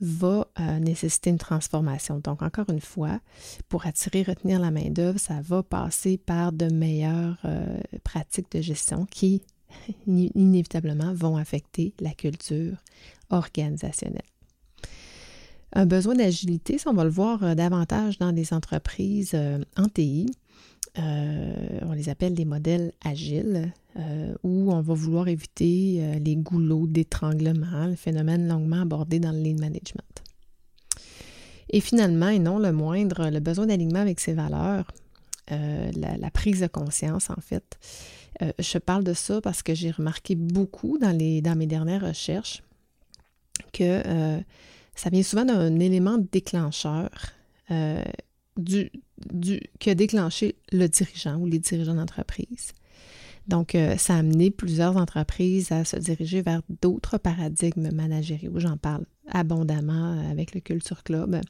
va 0.00 0.46
euh, 0.60 0.78
nécessiter 0.78 1.30
une 1.30 1.38
transformation. 1.38 2.18
Donc, 2.18 2.42
encore 2.42 2.68
une 2.70 2.80
fois, 2.80 3.20
pour 3.68 3.86
attirer, 3.86 4.22
retenir 4.22 4.60
la 4.60 4.70
main-d'œuvre, 4.70 5.18
ça 5.18 5.40
va 5.40 5.62
passer 5.62 6.18
par 6.18 6.52
de 6.52 6.66
meilleures 6.66 7.38
euh, 7.44 7.78
pratiques 8.04 8.50
de 8.52 8.60
gestion 8.60 9.06
qui, 9.06 9.42
inévitablement, 10.06 11.12
vont 11.14 11.36
affecter 11.36 11.94
la 12.00 12.12
culture 12.12 12.76
organisationnelle. 13.30 14.22
Un 15.72 15.86
besoin 15.86 16.14
d'agilité, 16.14 16.78
ça, 16.78 16.90
on 16.90 16.94
va 16.94 17.04
le 17.04 17.10
voir 17.10 17.42
euh, 17.42 17.54
davantage 17.54 18.18
dans 18.18 18.32
des 18.32 18.52
entreprises 18.52 19.36
en 19.76 19.88
TI. 19.88 20.30
On 20.98 21.92
les 21.92 22.08
appelle 22.08 22.34
des 22.34 22.44
modèles 22.44 22.92
agiles. 23.04 23.72
Euh, 23.98 24.34
où 24.42 24.70
on 24.72 24.82
va 24.82 24.92
vouloir 24.92 25.26
éviter 25.26 26.00
euh, 26.00 26.18
les 26.18 26.36
goulots 26.36 26.86
d'étranglement, 26.86 27.86
le 27.86 27.94
phénomène 27.94 28.46
longuement 28.46 28.82
abordé 28.82 29.20
dans 29.20 29.32
le 29.32 29.38
lean 29.38 29.58
management. 29.58 30.22
Et 31.70 31.80
finalement, 31.80 32.28
et 32.28 32.38
non 32.38 32.58
le 32.58 32.72
moindre, 32.72 33.30
le 33.30 33.40
besoin 33.40 33.66
d'alignement 33.66 34.00
avec 34.00 34.20
ses 34.20 34.34
valeurs, 34.34 34.90
euh, 35.50 35.90
la, 35.94 36.30
prise 36.30 36.60
de 36.60 36.66
conscience 36.66 37.30
en 37.30 37.40
fait. 37.40 37.78
je 38.58 38.78
parle 38.78 39.02
de 39.02 39.14
ça 39.14 39.40
parce 39.40 39.62
que 39.62 39.74
j'ai 39.74 39.92
remarqué 39.92 40.34
beaucoup 40.34 40.98
dans, 40.98 41.16
les, 41.16 41.40
dans 41.40 41.56
mes 41.56 41.66
dernières 41.66 42.06
recherches 42.06 42.62
que 43.72 44.02
ça 44.94 45.08
vient 45.08 45.22
souvent 45.22 45.46
d'un 45.46 45.78
élément 45.78 46.18
déclencheur 46.18 47.08
du, 48.56 48.90
du, 49.32 49.60
le 49.80 50.86
dirigeant 50.86 51.36
ou 51.38 51.46
les 51.46 51.58
dirigeants 51.58 51.94
d'entreprise. 51.94 52.72
Donc, 53.48 53.74
euh, 53.74 53.96
ça 53.96 54.14
a 54.14 54.18
amené 54.18 54.50
plusieurs 54.50 54.96
entreprises 54.96 55.70
à 55.70 55.84
se 55.84 55.96
diriger 55.96 56.42
vers 56.42 56.62
d'autres 56.82 57.18
paradigmes 57.18 57.90
managériaux. 57.92 58.52
J'en 58.56 58.76
parle 58.76 59.04
abondamment 59.28 60.18
avec 60.30 60.54
le 60.54 60.60
Culture 60.60 61.04
Club. 61.04 61.40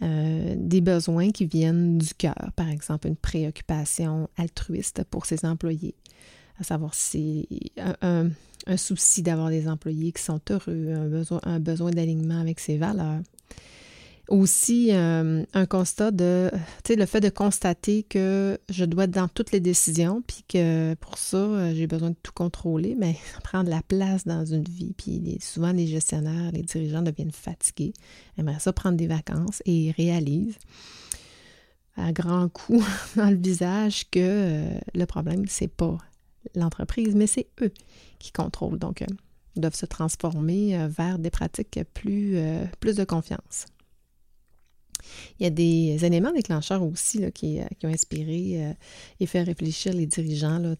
Euh, 0.00 0.54
des 0.56 0.80
besoins 0.80 1.30
qui 1.30 1.44
viennent 1.44 1.98
du 1.98 2.14
cœur, 2.14 2.52
par 2.54 2.68
exemple 2.68 3.08
une 3.08 3.16
préoccupation 3.16 4.30
altruiste 4.36 5.02
pour 5.10 5.26
ses 5.26 5.44
employés, 5.44 5.96
à 6.60 6.62
savoir 6.62 6.94
si 6.94 7.48
un, 8.00 8.30
un 8.68 8.76
souci 8.76 9.22
d'avoir 9.22 9.50
des 9.50 9.68
employés 9.68 10.12
qui 10.12 10.22
sont 10.22 10.40
heureux, 10.50 10.94
un 11.42 11.58
besoin 11.58 11.90
d'alignement 11.90 12.40
avec 12.40 12.60
ses 12.60 12.76
valeurs, 12.76 13.22
aussi 14.28 14.88
euh, 14.92 15.42
un 15.54 15.66
constat 15.66 16.10
de, 16.10 16.50
tu 16.84 16.92
sais, 16.92 16.96
le 16.96 17.06
fait 17.06 17.20
de 17.20 17.28
constater 17.28 18.02
que 18.02 18.58
je 18.68 18.84
dois 18.84 19.04
être 19.04 19.10
dans 19.10 19.28
toutes 19.28 19.52
les 19.52 19.60
décisions, 19.60 20.22
puis 20.26 20.44
que 20.48 20.94
pour 20.94 21.18
ça, 21.18 21.38
euh, 21.38 21.74
j'ai 21.74 21.86
besoin 21.86 22.10
de 22.10 22.16
tout 22.22 22.32
contrôler, 22.32 22.94
mais 22.94 23.16
prendre 23.42 23.70
la 23.70 23.82
place 23.82 24.26
dans 24.26 24.44
une 24.44 24.64
vie. 24.64 24.94
Puis 24.96 25.38
souvent, 25.40 25.72
les 25.72 25.86
gestionnaires, 25.86 26.52
les 26.52 26.62
dirigeants 26.62 27.02
deviennent 27.02 27.32
fatigués, 27.32 27.92
aimeraient 28.36 28.60
ça 28.60 28.72
prendre 28.72 28.96
des 28.96 29.06
vacances 29.06 29.62
et 29.64 29.92
réalisent 29.96 30.58
à 31.96 32.12
grands 32.12 32.48
coups 32.48 32.86
dans 33.16 33.30
le 33.30 33.36
visage 33.36 34.08
que 34.10 34.20
euh, 34.20 34.78
le 34.94 35.06
problème, 35.06 35.44
c'est 35.48 35.68
pas 35.68 35.98
l'entreprise, 36.54 37.14
mais 37.14 37.26
c'est 37.26 37.48
eux 37.62 37.72
qui 38.18 38.32
contrôlent. 38.32 38.78
Donc, 38.78 39.04
ils 39.56 39.60
doivent 39.60 39.74
se 39.74 39.86
transformer 39.86 40.86
vers 40.88 41.18
des 41.18 41.30
pratiques 41.30 41.80
plus, 41.92 42.38
plus 42.80 42.94
de 42.94 43.04
confiance. 43.04 43.66
Il 45.38 45.44
y 45.44 45.46
a 45.46 45.50
des 45.50 46.04
éléments 46.04 46.32
déclencheurs 46.32 46.82
aussi 46.82 47.24
euh, 47.24 47.30
qui, 47.30 47.60
ont 47.84 47.88
inspiré 47.88 48.64
euh, 48.64 48.72
et 49.20 49.26
fait 49.26 49.42
réfléchir 49.42 49.92
les 49.92 50.06
dirigeants. 50.06 50.58
Là, 50.58 50.74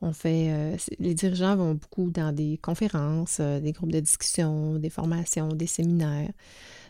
on, 0.00 0.12
fait, 0.12 0.48
euh, 0.50 0.76
les 0.98 1.14
dirigeants 1.14 1.56
vont 1.56 1.74
beaucoup 1.74 2.10
dans 2.10 2.34
des 2.34 2.58
conférences, 2.58 3.40
des 3.40 3.72
groupes 3.72 3.92
de 3.92 4.00
discussion, 4.00 4.78
des 4.78 4.90
formations, 4.90 5.48
des 5.48 5.66
séminaires, 5.66 6.30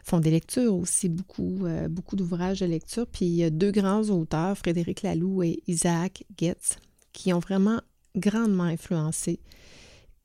font 0.02 0.20
des 0.20 0.30
lectures 0.30 0.74
aussi, 0.74 1.08
beaucoup, 1.08 1.64
beaucoup 1.88 2.16
d'ouvrages 2.16 2.60
de 2.60 2.66
lecture. 2.66 3.06
Puis 3.06 3.26
il 3.26 3.34
y 3.36 3.44
a 3.44 3.50
deux 3.50 3.70
grands 3.70 4.02
auteurs, 4.10 4.58
Frédéric 4.58 5.02
Laloux 5.02 5.42
et 5.42 5.62
Isaac 5.66 6.24
Getz, 6.36 6.76
qui 7.12 7.32
ont 7.32 7.38
vraiment 7.38 7.80
grandement 8.16 8.64
influencé 8.64 9.38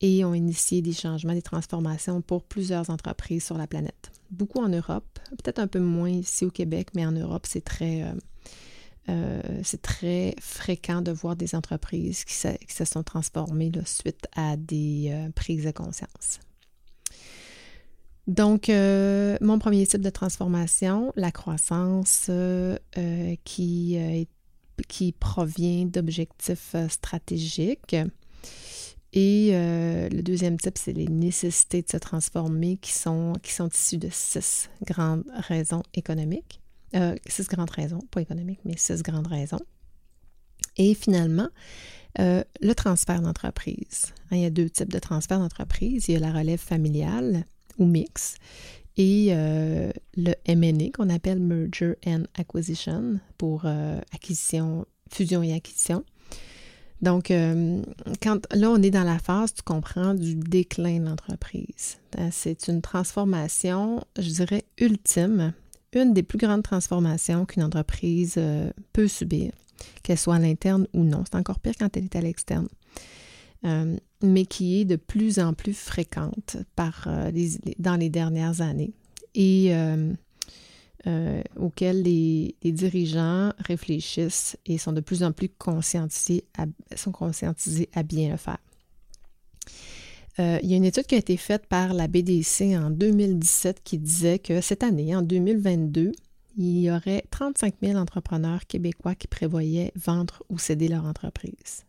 et 0.01 0.23
ont 0.23 0.33
initié 0.33 0.81
des 0.81 0.93
changements, 0.93 1.33
des 1.33 1.41
transformations 1.41 2.21
pour 2.21 2.43
plusieurs 2.43 2.89
entreprises 2.89 3.43
sur 3.43 3.57
la 3.57 3.67
planète. 3.67 4.11
Beaucoup 4.31 4.59
en 4.59 4.69
Europe, 4.69 5.19
peut-être 5.31 5.59
un 5.59 5.67
peu 5.67 5.79
moins 5.79 6.09
ici 6.09 6.45
au 6.45 6.51
Québec, 6.51 6.89
mais 6.95 7.05
en 7.05 7.11
Europe, 7.11 7.45
c'est 7.47 7.63
très, 7.63 8.03
euh, 8.03 8.13
euh, 9.09 9.61
très 9.81 10.35
fréquent 10.39 11.01
de 11.01 11.11
voir 11.11 11.35
des 11.35 11.55
entreprises 11.55 12.23
qui 12.23 12.33
se, 12.33 12.85
sont 12.85 13.03
transformées 13.03 13.71
suite 13.85 14.27
à 14.35 14.55
des 14.55 15.09
euh, 15.11 15.29
prises 15.31 15.65
de 15.65 15.71
conscience. 15.71 16.39
Donc, 18.27 18.69
mon 18.69 19.57
premier 19.57 19.87
type 19.87 20.01
de 20.01 20.09
transformation, 20.11 21.11
la 21.15 21.31
croissance 21.31 22.29
qui, 23.43 24.27
qui 24.87 25.11
provient 25.13 25.85
d'objectifs 25.87 26.75
stratégiques 26.89 27.95
et 29.11 29.49
euh, 29.53 30.07
le 30.09 30.21
deuxième 30.21 30.57
type, 30.57 30.77
c'est 30.77 30.93
les 30.93 31.07
nécessités 31.07 31.81
de 31.81 31.89
se 31.89 31.97
transformer 31.97 32.77
qui 32.77 32.93
sont, 32.93 33.33
qui 33.41 33.51
sont 33.51 33.67
issues 33.69 33.97
de 33.97 34.09
six 34.11 34.69
grandes 34.85 35.23
raisons 35.33 35.81
économiques. 35.93 36.61
Euh, 36.95 37.15
six 37.25 37.47
grandes 37.47 37.71
raisons, 37.71 38.01
pas 38.11 38.21
économiques, 38.21 38.59
mais 38.65 38.77
six 38.77 39.01
grandes 39.01 39.27
raisons. 39.27 39.61
Et 40.77 40.93
finalement, 40.93 41.49
euh, 42.19 42.43
le 42.61 42.73
transfert 42.75 43.21
d'entreprise. 43.21 44.13
Hein, 44.29 44.37
il 44.37 44.41
y 44.41 44.45
a 44.45 44.49
deux 44.51 44.69
types 44.69 44.91
de 44.91 44.99
transfert 44.99 45.39
d'entreprise. 45.39 46.07
Il 46.07 46.13
y 46.13 46.17
a 46.17 46.19
la 46.19 46.31
relève 46.31 46.59
familiale 46.59 47.45
ou 47.77 47.85
mix 47.85 48.35
et 48.97 49.29
le 49.31 50.33
M&A 50.45 50.91
qu'on 50.91 51.09
appelle 51.09 51.39
Merger 51.39 51.93
and 52.05 52.23
Acquisition 52.37 53.21
pour 53.37 53.65
acquisition, 54.11 54.85
fusion 55.09 55.41
et 55.41 55.53
acquisition. 55.53 56.03
Donc, 57.01 57.31
euh, 57.31 57.81
quand 58.21 58.45
là, 58.53 58.69
on 58.69 58.81
est 58.81 58.89
dans 58.89 59.03
la 59.03 59.19
phase, 59.19 59.53
tu 59.53 59.63
comprends, 59.63 60.13
du 60.13 60.35
déclin 60.35 60.99
de 60.99 61.05
l'entreprise. 61.05 61.97
Hein, 62.17 62.29
c'est 62.31 62.67
une 62.67 62.81
transformation, 62.81 64.03
je 64.17 64.29
dirais, 64.29 64.63
ultime, 64.79 65.53
une 65.93 66.13
des 66.13 66.23
plus 66.23 66.37
grandes 66.37 66.63
transformations 66.63 67.45
qu'une 67.45 67.63
entreprise 67.63 68.35
euh, 68.37 68.69
peut 68.91 69.07
subir, 69.07 69.51
qu'elle 70.03 70.17
soit 70.17 70.35
à 70.35 70.39
l'interne 70.39 70.87
ou 70.93 71.03
non. 71.03 71.23
C'est 71.25 71.37
encore 71.37 71.59
pire 71.59 71.73
quand 71.79 71.95
elle 71.95 72.05
est 72.05 72.15
à 72.15 72.21
l'externe. 72.21 72.67
Euh, 73.65 73.97
mais 74.21 74.45
qui 74.45 74.81
est 74.81 74.85
de 74.85 74.95
plus 74.95 75.39
en 75.39 75.53
plus 75.53 75.77
fréquente 75.77 76.57
par, 76.75 77.07
dans 77.77 77.95
les 77.95 78.09
dernières 78.09 78.61
années. 78.61 78.93
Et 79.35 79.71
euh, 81.07 81.41
auxquels 81.55 82.01
les, 82.01 82.55
dirigeants 82.63 83.53
réfléchissent 83.59 84.57
et 84.65 84.77
sont 84.77 84.91
de 84.91 85.01
plus 85.01 85.23
en 85.23 85.31
plus 85.31 85.49
conscientisés 85.49 86.45
à, 86.57 86.65
bien 88.03 88.31
le 88.31 88.37
faire. 88.37 88.57
Euh, 90.39 90.59
il 90.61 90.69
y 90.69 90.73
a 90.73 90.77
une 90.77 90.85
étude 90.85 91.05
qui 91.05 91.15
a 91.15 91.19
été 91.19 91.37
faite 91.37 91.67
par 91.67 91.93
la 91.93 92.07
BDC 92.07 92.77
en 92.77 92.89
2017 92.89 93.81
qui 93.83 93.97
disait 93.97 94.39
que 94.39 94.61
cette 94.61 94.83
année, 94.83 95.15
en 95.15 95.21
2022, 95.21 96.11
il 96.57 96.79
y 96.79 96.91
aurait 96.91 97.23
35 97.31 97.75
000 97.81 97.97
entrepreneurs 97.97 98.65
québécois 98.67 99.15
qui 99.15 99.27
prévoyaient 99.27 99.93
vendre 99.95 100.43
ou 100.49 100.57
céder 100.57 100.89
leur 100.89 101.05
entreprise. 101.05 101.85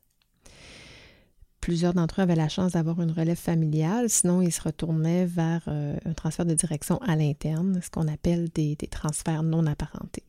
Plusieurs 1.60 1.92
d'entre 1.92 2.20
eux 2.20 2.22
avaient 2.22 2.36
la 2.36 2.48
chance 2.48 2.72
d'avoir 2.72 3.02
une 3.02 3.10
relève 3.10 3.36
familiale, 3.36 4.08
sinon 4.08 4.40
ils 4.40 4.52
se 4.52 4.62
retournaient 4.62 5.26
vers 5.26 5.62
euh, 5.68 5.96
un 6.06 6.14
transfert 6.14 6.46
de 6.46 6.54
direction 6.54 6.96
à 7.02 7.16
l'interne, 7.16 7.80
ce 7.82 7.90
qu'on 7.90 8.08
appelle 8.08 8.48
des, 8.48 8.76
transferts 8.90 9.42
non 9.42 9.66
apparentés. 9.66 10.22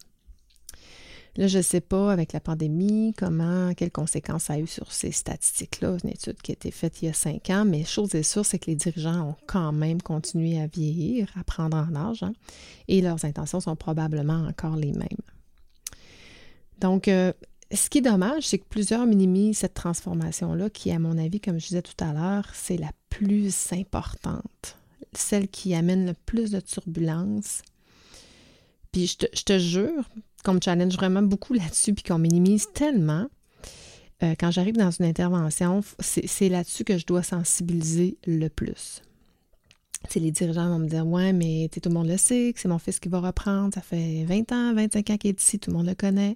Là, 1.38 1.48
je 1.48 1.60
ne 1.60 1.64
sais 1.64 1.80
pas, 1.80 2.12
avec 2.12 2.34
la 2.34 2.42
pandémie, 2.42 3.14
comment, 3.18 3.74
quelles 3.74 3.92
conséquences 3.92 4.44
ça 4.44 4.54
a 4.54 4.60
eu 4.60 4.68
sur 4.68 4.92
ces 4.92 5.14
statistiques-là. 5.14 5.96
Une 6.04 6.10
étude 6.10 6.42
qui 6.42 6.52
a 6.52 6.54
été 6.54 6.72
faite 6.72 7.02
il 7.02 7.06
y 7.06 7.08
a 7.08 7.14
cinq 7.14 7.50
ans, 7.50 7.64
mais 7.64 7.86
chose 7.86 8.14
est 8.16 8.24
sûre, 8.24 8.46
c'est 8.46 8.60
que 8.60 8.70
les 8.70 8.76
dirigeants 8.76 9.30
ont 9.30 9.36
quand 9.48 9.72
même 9.72 10.02
continué 10.02 10.60
à 10.60 10.68
vieillir, 10.68 11.32
à 11.40 11.46
prendre 11.46 11.78
en 11.78 11.96
âge, 11.96 12.24
hein, 12.24 12.34
et 12.90 13.00
leurs 13.00 13.24
intentions 13.24 13.62
sont 13.62 13.78
probablement 13.78 14.46
encore 14.46 14.76
les 14.76 14.92
mêmes. 14.92 15.08
Donc, 16.82 17.08
euh, 17.08 17.32
ce 17.74 17.90
qui 17.90 18.00
est 18.00 18.02
dommage, 18.02 18.48
c'est 18.48 18.58
que 18.58 18.68
plusieurs 18.68 19.06
minimisent 19.06 19.60
cette 19.60 19.74
transformation-là, 19.74 20.70
qui, 20.70 20.92
à 20.92 21.00
mon 21.00 21.18
avis, 21.18 21.40
comme 21.40 21.60
je 21.60 21.68
disais 21.68 21.82
tout 21.82 22.04
à 22.04 22.14
l'heure, 22.14 22.50
c'est 22.54 22.78
la 22.78 22.92
plus 23.10 23.72
importante, 23.72 24.78
celle 25.14 25.48
qui 25.48 25.74
amène 25.74 26.06
le 26.06 26.14
plus 26.26 26.52
de 26.52 26.60
turbulences. 26.60 27.62
Puis 28.92 29.08
je 29.08 29.44
te, 29.44 29.58
jure 29.58 30.10
qu'on 30.44 30.56
me 30.56 30.60
challenge 30.62 30.96
vraiment 30.96 31.22
beaucoup 31.22 31.54
là-dessus, 31.54 31.94
puis 31.94 32.04
qu'on 32.04 32.18
minimise 32.18 32.68
tellement. 32.74 33.28
Euh, 34.24 34.36
quand 34.38 34.52
j'arrive 34.52 34.76
dans 34.76 34.92
une 34.92 35.06
intervention, 35.06 35.82
c'est 36.00 36.50
là-dessus 36.50 36.84
que 36.84 36.98
je 36.98 37.06
dois 37.06 37.24
sensibiliser 37.24 38.18
le 38.28 38.50
plus. 38.50 39.02
C'est 40.10 40.20
les 40.20 40.32
dirigeants 40.32 40.68
vont 40.68 40.80
me 40.80 40.88
dire 40.88 41.08
Ouais, 41.08 41.32
mais 41.32 41.70
tout 41.72 41.80
le 41.86 41.94
monde 41.94 42.08
le 42.08 42.18
sait, 42.18 42.52
que 42.54 42.60
c'est 42.60 42.68
mon 42.68 42.80
fils 42.80 43.00
qui 43.00 43.08
va 43.08 43.20
reprendre. 43.20 43.74
Ça 43.74 43.82
fait 43.82 44.26
20 44.26 44.52
ans, 44.52 44.74
25 44.74 45.10
ans 45.12 45.18
qu'il 45.18 45.30
est 45.30 45.42
ici, 45.42 45.60
tout 45.60 45.72
le 45.72 45.78
monde 45.78 45.88
le 45.88 45.96
connaît. 45.96 46.36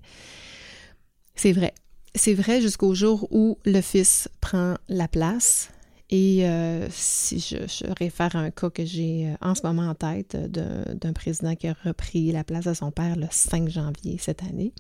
C'est 1.35 1.51
vrai. 1.51 1.73
C'est 2.13 2.33
vrai 2.33 2.61
jusqu'au 2.61 2.95
jour 2.95 3.27
où 3.31 3.57
le 3.65 3.81
fils 3.81 4.29
prend 4.41 4.75
la 4.87 5.07
place. 5.07 5.69
Et 6.09 6.47
euh, 6.47 6.87
si 6.91 7.39
je, 7.39 7.57
réfère 7.97 8.35
à 8.35 8.39
un 8.39 8.51
cas 8.51 8.69
que 8.69 8.85
j'ai 8.85 9.27
euh, 9.27 9.35
en 9.41 9.55
ce 9.55 9.63
moment 9.63 9.89
en 9.89 9.95
tête 9.95 10.35
d'un 10.35 11.13
président 11.13 11.55
qui 11.55 11.67
a 11.67 11.75
repris 11.83 12.31
la 12.31 12.43
place 12.43 12.65
de 12.65 12.73
son 12.73 12.91
père 12.91 13.15
le 13.15 13.27
5 13.29 13.67
janvier 13.69 14.17
cette 14.19 14.43
année, 14.43 14.71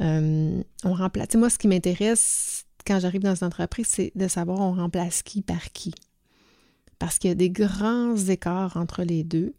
euh, 0.00 0.62
on 0.84 0.94
remplace. 0.94 1.34
Moi, 1.34 1.50
ce 1.50 1.58
qui 1.58 1.66
m'intéresse 1.66 2.64
quand 2.86 3.00
j'arrive 3.00 3.22
dans 3.22 3.34
une 3.34 3.46
entreprise, 3.46 3.88
c'est 3.88 4.12
de 4.14 4.28
savoir 4.28 4.60
on 4.60 4.72
remplace 4.72 5.22
qui 5.22 5.42
par 5.42 5.72
qui. 5.72 5.92
Parce 6.98 7.18
qu'il 7.18 7.28
y 7.28 7.32
a 7.32 7.36
des 7.36 7.50
grands 7.50 8.16
écarts 8.16 8.76
entre 8.76 9.02
les 9.02 9.24
deux. 9.24 9.54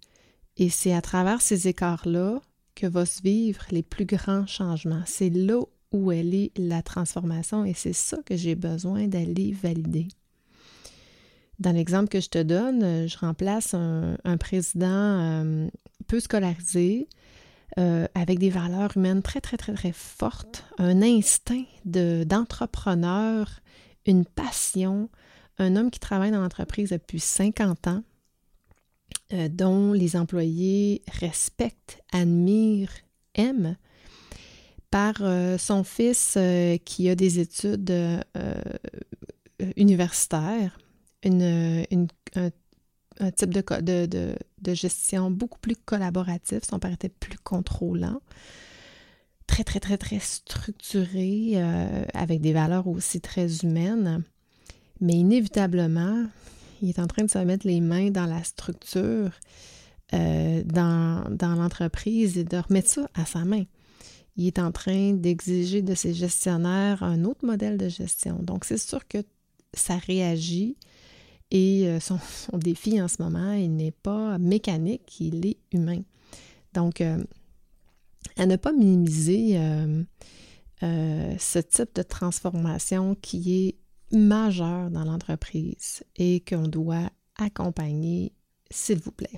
Et 0.58 0.70
c'est 0.70 0.94
à 0.94 1.02
travers 1.02 1.42
ces 1.42 1.68
écarts-là 1.68 2.42
que 2.76 2.88
vont 2.88 3.06
se 3.06 3.22
vivre 3.22 3.64
les 3.72 3.84
plus 3.84 4.06
grands 4.06 4.48
changements. 4.48 5.04
C'est 5.06 5.30
là 5.30 5.62
où 5.92 6.12
elle 6.12 6.34
est 6.34 6.52
la 6.58 6.82
transformation 6.82 7.66
et 7.66 7.74
c'est 7.74 7.94
ça 7.94 8.18
que 8.26 8.36
j'ai 8.36 8.56
besoin 8.56 9.08
d'aller 9.08 9.52
valider. 9.52 10.08
Dans 11.60 11.74
l'exemple 11.74 12.10
que 12.10 12.20
je 12.20 12.30
te 12.30 12.42
donne, 12.42 12.82
euh, 12.82 13.08
je 13.08 13.18
remplace 13.20 13.76
un, 13.76 14.18
président 14.40 14.88
euh, 14.88 15.68
peu 16.08 16.20
scolarisé, 16.20 17.08
euh, 17.78 18.08
avec 18.16 18.40
des 18.40 18.50
valeurs 18.50 18.98
humaines 18.98 19.22
très, 19.22 19.42
très, 19.42 19.58
très, 19.58 19.74
très 19.74 19.92
fortes, 19.92 20.66
un 20.80 21.04
instinct 21.04 21.64
d'entrepreneur, 21.86 23.48
une 24.08 24.26
passion, 24.26 25.10
un 25.60 25.76
homme 25.76 25.92
qui 25.92 26.00
travaille 26.00 26.32
dans 26.32 26.42
l'entreprise 26.42 26.90
depuis 26.90 27.20
50 27.20 27.88
ans, 27.88 28.04
dont 29.52 29.94
les 29.94 30.16
employés 30.16 31.04
respectent, 31.08 32.02
admirent, 32.12 32.92
aiment, 33.36 33.78
par 34.92 35.16
euh, 35.22 35.58
son 35.58 35.84
fils 35.84 36.36
euh, 36.38 36.78
qui 36.84 37.10
a 37.10 37.16
des 37.16 37.40
études 37.40 37.90
euh, 37.90 38.22
universitaires, 39.78 40.78
un, 41.24 41.86
type 43.38 43.54
de, 43.54 44.06
de, 44.62 44.74
gestion 44.74 45.32
beaucoup 45.32 45.60
plus 45.60 45.76
collaboratif. 45.76 46.60
Son 46.70 46.80
père 46.80 46.92
était 46.92 47.10
plus 47.10 47.38
contrôlant, 47.38 48.22
très, 49.48 49.64
très, 49.64 49.80
très, 49.80 49.98
très 49.98 50.20
structuré, 50.20 51.62
avec 52.16 52.42
des 52.42 52.54
valeurs 52.54 52.88
aussi 52.88 53.22
très 53.22 53.60
humaines. 53.60 54.24
Mais 55.00 55.14
inévitablement, 55.14 56.26
il 56.82 56.90
est 56.90 57.00
en 57.00 57.08
train 57.08 57.24
de 57.24 57.30
se 57.30 57.38
mettre 57.38 57.68
les 57.68 57.82
mains 57.82 58.10
dans 58.10 58.26
la 58.26 58.44
structure, 58.44 59.30
dans, 60.12 61.24
dans 61.30 61.56
l'entreprise 61.56 62.40
et 62.40 62.44
de 62.44 62.58
remettre 62.58 62.90
ça 62.90 63.08
à 63.14 63.26
sa 63.26 63.46
main 63.46 63.66
il 64.38 64.48
est 64.48 64.60
en 64.60 64.72
train 64.72 65.14
d'exiger 65.14 65.82
de 65.82 65.94
ses 65.94 66.14
gestionnaires 66.14 67.04
un 67.04 67.24
autre 67.26 67.46
modèle 67.46 67.78
de 67.78 67.90
gestion. 67.90 68.40
Donc, 68.42 68.66
c'est 68.66 68.78
sûr 68.78 69.08
que 69.08 69.24
ça 69.74 69.98
réagit 69.98 70.78
et 71.52 71.88
euh, 71.88 72.00
son, 72.00 72.20
défi 72.54 73.02
en 73.02 73.08
ce 73.08 73.22
moment, 73.22 73.54
il 73.54 73.76
n'est 73.76 73.92
pas 73.92 74.38
mécanique, 74.38 75.20
il 75.20 75.46
est 75.46 75.58
humain. 75.72 76.02
Donc, 76.74 77.02
euh, 77.02 77.24
à 78.38 78.46
ne 78.46 78.56
pas 78.56 78.72
minimiser 78.72 79.58
euh, 79.58 80.04
ce 81.38 81.60
type 81.60 81.94
de 81.96 82.02
transformation 82.02 83.16
qui 83.16 83.68
est 83.68 84.16
majeur 84.16 84.90
dans 84.90 85.04
l'entreprise 85.04 86.04
et 86.16 86.42
qu'on 86.42 86.68
doit 86.68 87.10
accompagner, 87.36 88.32
s'il 88.70 89.00
vous 89.00 89.12
plaît. 89.12 89.38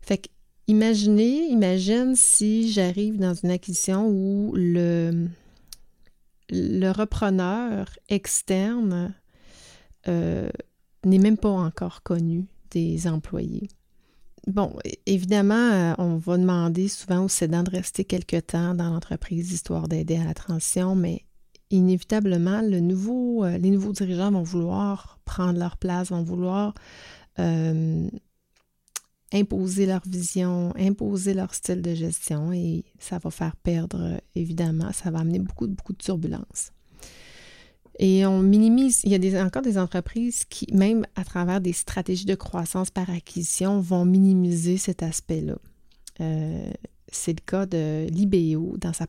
Fait 0.00 0.18
que 0.18 0.28
Imaginez, 0.70 1.48
imagine 1.48 2.14
si 2.14 2.70
j'arrive 2.70 3.18
dans 3.18 3.34
une 3.34 3.50
acquisition 3.50 4.06
où 4.06 4.52
le, 4.54 5.26
repreneur 6.92 7.88
externe 8.08 9.12
euh, 10.06 10.48
n'est 11.04 11.18
même 11.18 11.38
pas 11.38 11.50
encore 11.50 12.04
connu 12.04 12.46
des 12.70 13.08
employés. 13.08 13.66
Bon, 14.46 14.72
évidemment, 15.06 15.54
euh, 15.72 15.94
on 15.98 16.18
va 16.18 16.38
demander 16.38 16.86
souvent 16.86 17.24
aux 17.24 17.28
cédants 17.28 17.64
de 17.64 17.70
rester 17.70 18.04
quelque 18.04 18.38
temps 18.38 18.76
dans 18.76 18.90
l'entreprise 18.90 19.50
histoire 19.50 19.88
d'aider 19.88 20.18
à 20.18 20.24
la 20.24 20.34
transition, 20.34 20.94
mais 20.94 21.24
inévitablement, 21.70 22.62
euh, 22.62 23.58
les 23.58 23.70
nouveaux 23.70 23.92
dirigeants 23.92 24.30
vont 24.30 24.44
vouloir 24.44 25.18
prendre 25.24 25.58
leur 25.58 25.76
place, 25.78 26.10
vont 26.10 26.22
vouloir 26.22 26.74
imposer 29.32 29.86
leur 29.86 30.02
vision, 30.06 30.72
imposer 30.76 31.34
leur 31.34 31.54
style 31.54 31.82
de 31.82 31.94
gestion 31.94 32.52
et 32.52 32.84
ça 32.98 33.18
va 33.18 33.30
faire 33.30 33.56
perdre, 33.56 34.20
évidemment, 34.34 34.92
ça 34.92 35.10
va 35.10 35.20
amener 35.20 35.38
beaucoup, 35.38 35.68
beaucoup 35.68 35.92
de 35.92 35.98
turbulences. 35.98 36.72
Et 37.98 38.24
on 38.24 38.40
minimise, 38.40 39.02
il 39.04 39.12
y 39.12 39.36
a 39.36 39.44
encore 39.44 39.62
des 39.62 39.76
entreprises 39.76 40.44
qui, 40.46 40.66
même 40.72 41.04
à 41.16 41.24
travers 41.24 41.60
des 41.60 41.74
stratégies 41.74 42.24
de 42.24 42.34
croissance 42.34 42.90
par 42.90 43.10
acquisition, 43.10 43.78
vont 43.80 44.06
minimiser 44.06 44.78
cet 44.78 45.02
aspect-là. 45.02 45.58
Euh, 46.20 46.70
c'est 47.10 47.32
le 47.32 47.44
cas 47.44 47.66
de 47.66 48.06
l'IBO 48.10 48.76
dans 48.78 48.92
sa 48.92 49.06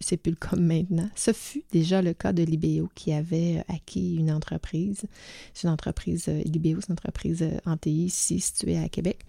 c'est 0.00 0.16
plus 0.16 0.30
le 0.30 0.36
cas 0.36 0.56
maintenant. 0.56 1.08
Ce 1.14 1.32
fut 1.32 1.64
déjà 1.72 2.02
le 2.02 2.14
cas 2.14 2.32
de 2.32 2.42
l'IBO 2.42 2.88
qui 2.94 3.12
avait 3.12 3.58
euh, 3.58 3.74
acquis 3.74 4.14
une 4.16 4.30
entreprise. 4.30 5.02
C'est 5.52 5.66
une 5.66 5.72
entreprise, 5.72 6.26
euh, 6.28 6.42
l'IBO, 6.44 6.80
c'est 6.80 6.88
une 6.88 6.94
entreprise 6.94 7.42
euh, 7.42 7.58
en 7.66 7.76
TI 7.76 8.06
ici 8.06 8.40
située 8.40 8.78
à 8.78 8.88
Québec, 8.88 9.20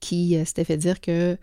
qui 0.00 0.36
s'était 0.44 0.64
fait 0.64 0.76
dire 0.76 1.00
que 1.00 1.38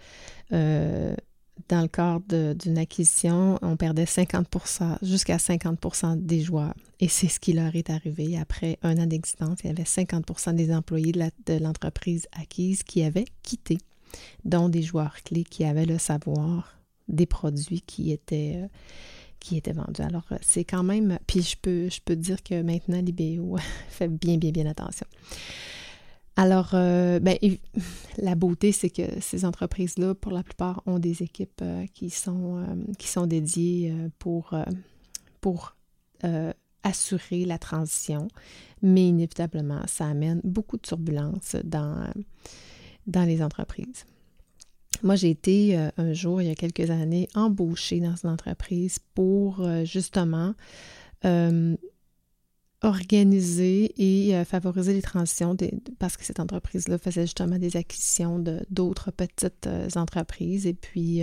dans 1.70 1.82
le 1.82 1.88
cadre 1.88 2.54
d'une 2.54 2.78
acquisition, 2.78 3.58
on 3.62 3.78
perdait 3.78 4.04
50% 4.04 4.98
jusqu'à 5.04 5.38
50% 5.38 6.18
des 6.22 6.42
joueurs. 6.42 6.74
Et 7.00 7.08
c'est 7.08 7.28
ce 7.28 7.40
qui 7.40 7.54
leur 7.54 7.76
est 7.76 7.90
arrivé 7.90 8.38
après 8.38 8.78
un 8.82 8.98
an 8.98 9.06
d'existence. 9.06 9.60
Il 9.64 9.68
y 9.68 9.70
avait 9.70 9.84
50% 9.84 10.56
des 10.56 10.74
employés 10.74 11.14
de 11.14 11.58
l'entreprise 11.60 12.28
acquise 12.34 12.84
qui 12.84 13.04
avaient 13.04 13.26
quitté 13.44 13.78
dont 14.46 14.70
des 14.70 14.82
joueurs 14.82 15.22
clés 15.24 15.44
qui 15.44 15.64
avaient 15.64 15.86
le 15.86 15.98
savoir 15.98 16.82
des 17.08 17.26
produits 17.26 17.82
qui 17.82 18.12
étaient, 18.12 18.56
euh, 18.56 19.74
vendus. 19.74 20.02
Alors, 20.02 20.26
euh, 20.32 20.38
c'est 20.42 20.64
quand 20.64 20.84
même. 20.84 21.18
Puis, 21.28 21.42
je 21.42 21.58
peux, 21.58 21.90
je 21.90 22.00
peux 22.04 22.16
dire 22.16 22.42
que 22.44 22.62
maintenant, 22.62 23.02
l'IBO 23.02 23.58
fait 23.90 24.08
bien, 24.08 24.38
bien, 24.38 24.52
bien 24.52 24.66
attention. 24.66 25.08
Alors, 26.36 26.72
euh, 26.74 27.20
ben, 27.20 27.38
la 28.18 28.36
beauté, 28.36 28.72
c'est 28.72 28.90
que 28.90 29.20
ces 29.20 29.46
entreprises-là, 29.46 30.16
pour 30.16 30.32
la 30.32 30.44
plupart, 30.44 30.82
ont 30.86 31.00
des 31.00 31.24
équipes 31.24 31.64
qui, 31.94 32.10
sont, 32.10 32.66
qui 32.98 33.08
sont 33.08 33.28
dédiées 33.28 33.94
pour 34.20 34.56
assurer 36.84 37.46
la 37.46 37.58
transition, 37.58 38.28
mais 38.82 39.08
inévitablement, 39.08 39.82
ça 39.88 40.06
amène 40.06 40.42
beaucoup 40.44 40.78
de 40.78 40.82
turbulences 40.82 41.56
dans, 41.64 42.12
dans 43.08 43.24
les 43.24 43.42
entreprises. 43.42 44.06
Moi, 45.04 45.16
j'ai 45.16 45.32
été 45.32 45.78
euh, 45.78 45.90
un 45.98 46.14
jour, 46.14 46.42
il 46.42 46.48
y 46.48 46.52
a 46.52 46.56
quelques 46.56 46.90
années, 46.92 47.28
embauchée 47.34 48.00
dans 48.00 48.16
une 48.24 48.30
entreprise 48.30 49.00
pour 49.16 49.62
euh, 49.62 49.84
justement 49.84 50.54
euh, 51.26 51.76
organiser 52.84 53.94
et 53.98 54.44
favoriser 54.44 54.94
les 54.94 55.04
transitions 55.04 55.56
parce 56.00 56.18
que 56.18 56.26
cette 56.26 56.40
entreprise-là 56.40 56.98
faisait 56.98 57.22
justement 57.22 57.60
des 57.60 57.78
acquisitions 57.78 58.44
d'autres 58.72 59.12
petites 59.12 59.70
entreprises. 59.96 60.66
Et 60.66 60.74
puis, 60.74 61.22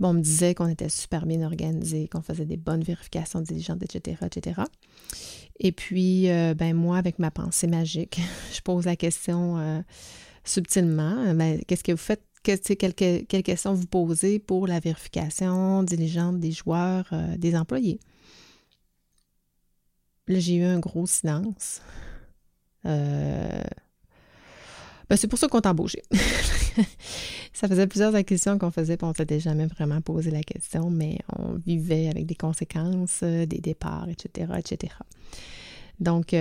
bon, 0.00 0.08
on 0.08 0.14
me 0.14 0.22
disait 0.22 0.54
qu'on 0.54 0.68
était 0.68 0.88
super 0.88 1.26
bien 1.26 1.42
organisé, 1.42 2.08
qu'on 2.08 2.22
faisait 2.22 2.46
des 2.46 2.56
bonnes 2.56 2.82
vérifications 2.82 3.42
diligentes, 3.42 3.82
etc., 3.82 4.16
etc. 4.24 4.62
Et 5.60 5.72
puis, 5.72 6.28
ben 6.56 6.72
moi, 6.72 6.96
avec 6.96 7.18
ma 7.18 7.30
pensée 7.30 7.66
magique, 7.66 8.22
je 8.54 8.62
pose 8.62 8.86
la 8.86 8.96
question 8.96 9.84
subtilement, 10.44 11.34
ben, 11.34 11.60
qu'est-ce 11.66 11.84
que 11.84 11.92
vous 11.92 11.98
faites 11.98 12.22
que, 12.42 12.74
quelles, 12.74 13.42
questions 13.42 13.74
vous 13.74 13.86
posez 13.86 14.38
pour 14.38 14.66
la 14.66 14.80
vérification 14.80 15.82
diligente 15.82 16.40
des 16.40 16.52
joueurs, 16.52 17.08
euh, 17.12 17.36
des 17.36 17.56
employés? 17.56 18.00
Là, 20.28 20.38
j'ai 20.38 20.56
eu 20.56 20.64
un 20.64 20.78
gros 20.78 21.06
silence. 21.06 21.80
Euh, 22.86 23.62
ben, 25.08 25.16
c'est 25.16 25.28
pour 25.28 25.38
ça 25.38 25.48
qu'on 25.48 25.60
t'a 25.60 25.70
embauché. 25.70 26.02
ça 27.52 27.68
faisait 27.68 27.86
plusieurs 27.86 28.14
acquisitions 28.14 28.58
qu'on 28.58 28.70
faisait, 28.70 28.96
puis 28.96 29.04
on 29.04 29.10
ne 29.10 29.14
s'était 29.14 29.40
jamais 29.40 29.66
vraiment 29.66 30.00
posé 30.00 30.30
la 30.30 30.42
question, 30.42 30.90
mais 30.90 31.18
on 31.36 31.54
vivait 31.54 32.08
avec 32.08 32.26
des 32.26 32.34
conséquences, 32.34 33.20
euh, 33.22 33.46
des 33.46 33.58
départs, 33.58 34.08
etc., 34.08 34.52
etc. 34.58 34.94
Donc, 36.00 36.34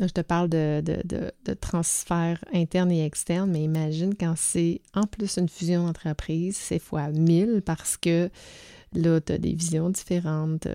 je 0.00 0.12
te 0.12 0.20
parle 0.20 0.48
de, 0.48 0.82
de, 0.82 1.54
transfert 1.54 2.44
interne 2.52 2.90
et 2.90 3.04
externe, 3.04 3.50
mais 3.50 3.62
imagine 3.62 4.14
quand 4.14 4.34
c'est 4.36 4.80
en 4.94 5.04
plus 5.04 5.38
une 5.38 5.48
fusion 5.48 5.86
d'entreprise, 5.86 6.56
c'est 6.56 6.78
fois 6.78 7.08
1000 7.10 7.62
parce 7.64 7.96
que 7.96 8.30
là, 8.92 9.20
tu 9.20 9.32
as 9.32 9.38
des 9.38 9.54
visions 9.54 9.90
différentes, 9.90 10.68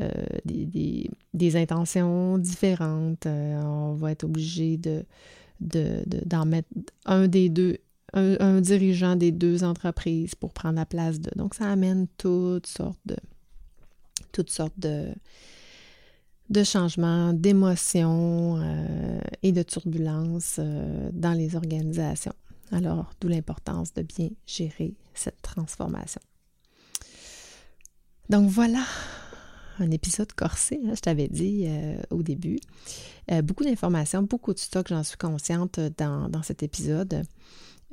euh, 0.00 0.10
des, 0.44 1.10
des, 1.34 1.56
intentions 1.56 2.38
différentes. 2.38 3.26
Euh, 3.26 3.60
on 3.62 3.94
va 3.94 4.12
être 4.12 4.24
obligé 4.24 4.78
de, 4.78 5.04
d'en 5.60 6.46
mettre 6.46 6.68
un 7.04 7.28
des 7.28 7.48
deux, 7.48 7.78
un, 8.14 8.60
dirigeant 8.60 9.16
des 9.16 9.32
deux 9.32 9.64
entreprises 9.64 10.34
pour 10.34 10.52
prendre 10.52 10.76
la 10.76 10.86
place 10.86 11.20
de. 11.20 11.30
Donc, 11.36 11.54
ça 11.54 11.70
amène 11.70 12.06
toutes 12.16 12.66
sortes 12.66 13.00
de 13.06 13.16
toutes 14.30 14.50
sortes 14.50 14.78
de, 14.78 15.12
de 16.52 16.64
changements, 16.64 17.32
d'émotions 17.32 18.58
euh, 18.58 19.20
et 19.42 19.52
de 19.52 19.62
turbulences 19.62 20.56
euh, 20.58 21.10
dans 21.12 21.32
les 21.32 21.56
organisations. 21.56 22.34
Alors, 22.70 23.10
d'où 23.20 23.28
l'importance 23.28 23.94
de 23.94 24.02
bien 24.02 24.28
gérer 24.46 24.94
cette 25.14 25.40
transformation. 25.42 26.20
Donc 28.28 28.48
voilà, 28.50 28.84
un 29.78 29.90
épisode 29.90 30.32
corsé, 30.32 30.80
hein, 30.86 30.92
je 30.94 31.00
t'avais 31.00 31.28
dit 31.28 31.64
euh, 31.66 31.96
au 32.10 32.22
début. 32.22 32.58
beaucoup 33.42 33.64
d'informations, 33.64 34.22
beaucoup 34.22 34.52
de 34.54 34.58
stock, 34.58 34.88
j'en 34.88 35.02
suis 35.02 35.18
consciente 35.18 35.80
dans, 35.98 36.28
dans 36.28 36.42
cet 36.42 36.62
épisode. 36.62 37.24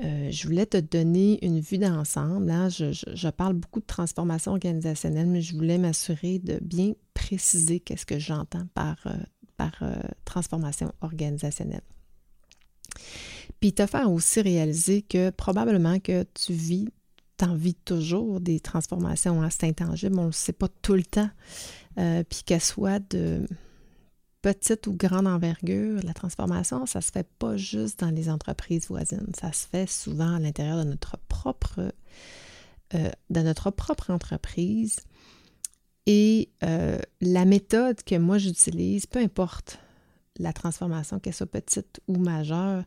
Euh, 0.01 0.31
je 0.31 0.47
voulais 0.47 0.65
te 0.65 0.77
donner 0.77 1.43
une 1.45 1.59
vue 1.59 1.77
d'ensemble. 1.77 2.49
Hein. 2.49 2.69
Je, 2.69 3.29
parle 3.29 3.53
beaucoup 3.53 3.81
de 3.81 3.85
transformation 3.85 4.53
organisationnelle, 4.53 5.27
mais 5.27 5.41
je 5.41 5.55
voulais 5.55 5.77
m'assurer 5.77 6.39
de 6.39 6.57
bien 6.62 6.93
préciser 7.13 7.79
qu'est-ce 7.79 8.05
que 8.05 8.17
j'entends 8.17 8.65
par, 8.73 8.95
euh, 9.07 9.12
par 9.57 9.73
euh, 9.81 9.95
transformation 10.23 10.93
organisationnelle. 11.01 11.81
Puis 13.59 13.73
te 13.73 13.85
faire 13.85 14.09
aussi 14.09 14.41
réaliser 14.41 15.01
que 15.01 15.31
probablement 15.31 15.99
que 15.99 16.25
tu 16.33 16.53
vis, 16.53 16.88
tu 17.38 17.45
en 17.45 17.55
vis 17.55 17.75
toujours 17.75 18.39
des 18.39 18.62
transformations, 18.62 19.41
hein, 19.41 19.49
c'est 19.49 19.65
intangible, 19.65 20.17
on 20.17 20.23
ne 20.23 20.27
le 20.27 20.31
sait 20.33 20.53
pas 20.53 20.69
tout 20.81 20.95
le 20.95 21.03
temps. 21.03 21.29
puis 21.95 22.43
qu'elles 22.45 22.62
soient 22.62 22.99
de 22.99 23.45
petite 24.41 24.88
ou 24.88 24.93
grande 24.93 25.28
envergure, 25.28 25.99
la 26.04 26.13
transformation, 26.13 26.86
ça 26.86 27.02
se 27.02 27.12
fait 27.12 27.28
pas 27.39 27.58
juste 27.58 27.99
dans 27.99 28.10
les 28.10 28.30
entreprises 28.30 28.88
voisines, 28.88 29.32
ça 29.39 29.52
se 29.52 29.67
fait 29.67 29.89
souvent 29.89 30.36
à 30.36 30.39
l'intérieur 30.39 30.84
de 30.84 30.89
notre 30.89 31.17
propre, 31.28 31.93
euh, 32.93 33.10
notre 33.30 33.71
propre 33.71 34.12
entreprise. 34.12 35.02
Et 36.06 36.49
euh, 36.63 36.99
la 37.21 37.45
méthode 37.45 38.02
que 38.04 38.15
moi 38.15 38.38
j'utilise, 38.38 39.06
peu 39.06 39.19
importe 39.19 39.80
la 40.38 40.54
transformation, 40.54 41.19
qu'elle 41.19 41.34
soit 41.34 41.45
petite 41.45 41.99
ou 42.08 42.17
majeure, 42.17 42.84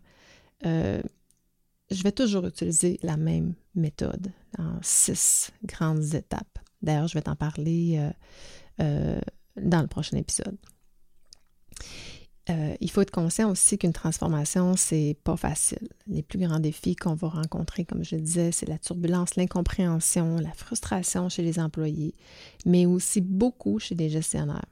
euh, 0.65 1.03
je 1.91 2.03
vais 2.03 2.12
toujours 2.12 2.47
utiliser 2.47 2.99
la 3.03 3.17
même 3.19 3.55
méthode 3.75 4.33
en 4.59 4.79
six 4.81 5.53
grandes 5.65 6.15
étapes. 6.15 6.59
D'ailleurs, 6.81 7.07
je 7.07 7.15
vais 7.15 7.23
t'en 7.23 7.37
parler 7.37 8.11
dans 8.79 9.83
le 9.83 9.87
prochain 9.87 10.17
épisode. 10.17 10.57
Euh, 12.51 12.75
il 12.81 12.90
faut 12.90 13.01
être 13.03 13.12
conscient 13.12 13.51
aussi 13.51 13.79
qu'une 13.79 13.92
transformation, 13.92 14.75
c'est 14.77 15.16
pas 15.23 15.37
facile. 15.37 15.88
Les 16.09 16.23
plus 16.23 16.40
grands 16.40 16.59
défis 16.59 16.97
qu'on 16.97 17.14
va 17.14 17.29
rencontrer, 17.29 17.85
comme 17.85 18.05
je 18.05 18.16
disais, 18.16 18.51
c'est 18.51 18.68
la 18.68 18.79
turbulence, 18.79 19.37
l'incompréhension, 19.37 20.38
la 20.38 20.53
frustration 20.53 21.29
chez 21.29 21.42
les 21.42 21.61
employés, 21.61 22.14
mais 22.66 22.85
aussi 22.85 23.21
beaucoup 23.21 23.79
chez 23.79 23.95
les 23.95 24.09
gestionnaires. 24.09 24.64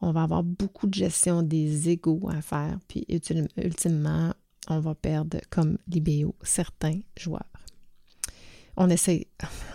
On 0.00 0.12
va 0.12 0.22
avoir 0.22 0.44
beaucoup 0.44 0.86
de 0.86 0.94
gestion 0.94 1.42
des 1.42 1.90
égaux 1.90 2.28
à 2.30 2.40
faire, 2.40 2.78
puis 2.86 3.04
ultimement, 3.08 4.32
on 4.68 4.78
va 4.78 4.94
perdre, 4.94 5.38
comme 5.50 5.76
l'IBO, 5.88 6.36
certains 6.42 7.00
joueurs. 7.18 7.44
On 8.76 8.88
essaie, 8.88 9.26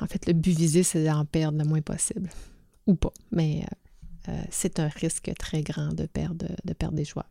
en 0.02 0.08
fait, 0.08 0.26
le 0.28 0.34
but 0.34 0.58
visé, 0.58 0.82
c'est 0.82 1.04
d'en 1.04 1.26
perdre 1.26 1.58
le 1.58 1.66
moins 1.66 1.82
possible, 1.82 2.30
ou 2.88 2.96
pas, 2.96 3.14
mais 3.32 3.64
euh, 3.64 3.76
euh, 4.30 4.44
c'est 4.50 4.80
un 4.80 4.88
risque 4.88 5.32
très 5.38 5.62
grand 5.62 5.94
de 5.94 6.06
perdre, 6.06 6.48
de 6.64 6.74
perdre 6.74 6.96
des 6.96 7.06
joies. 7.06 7.26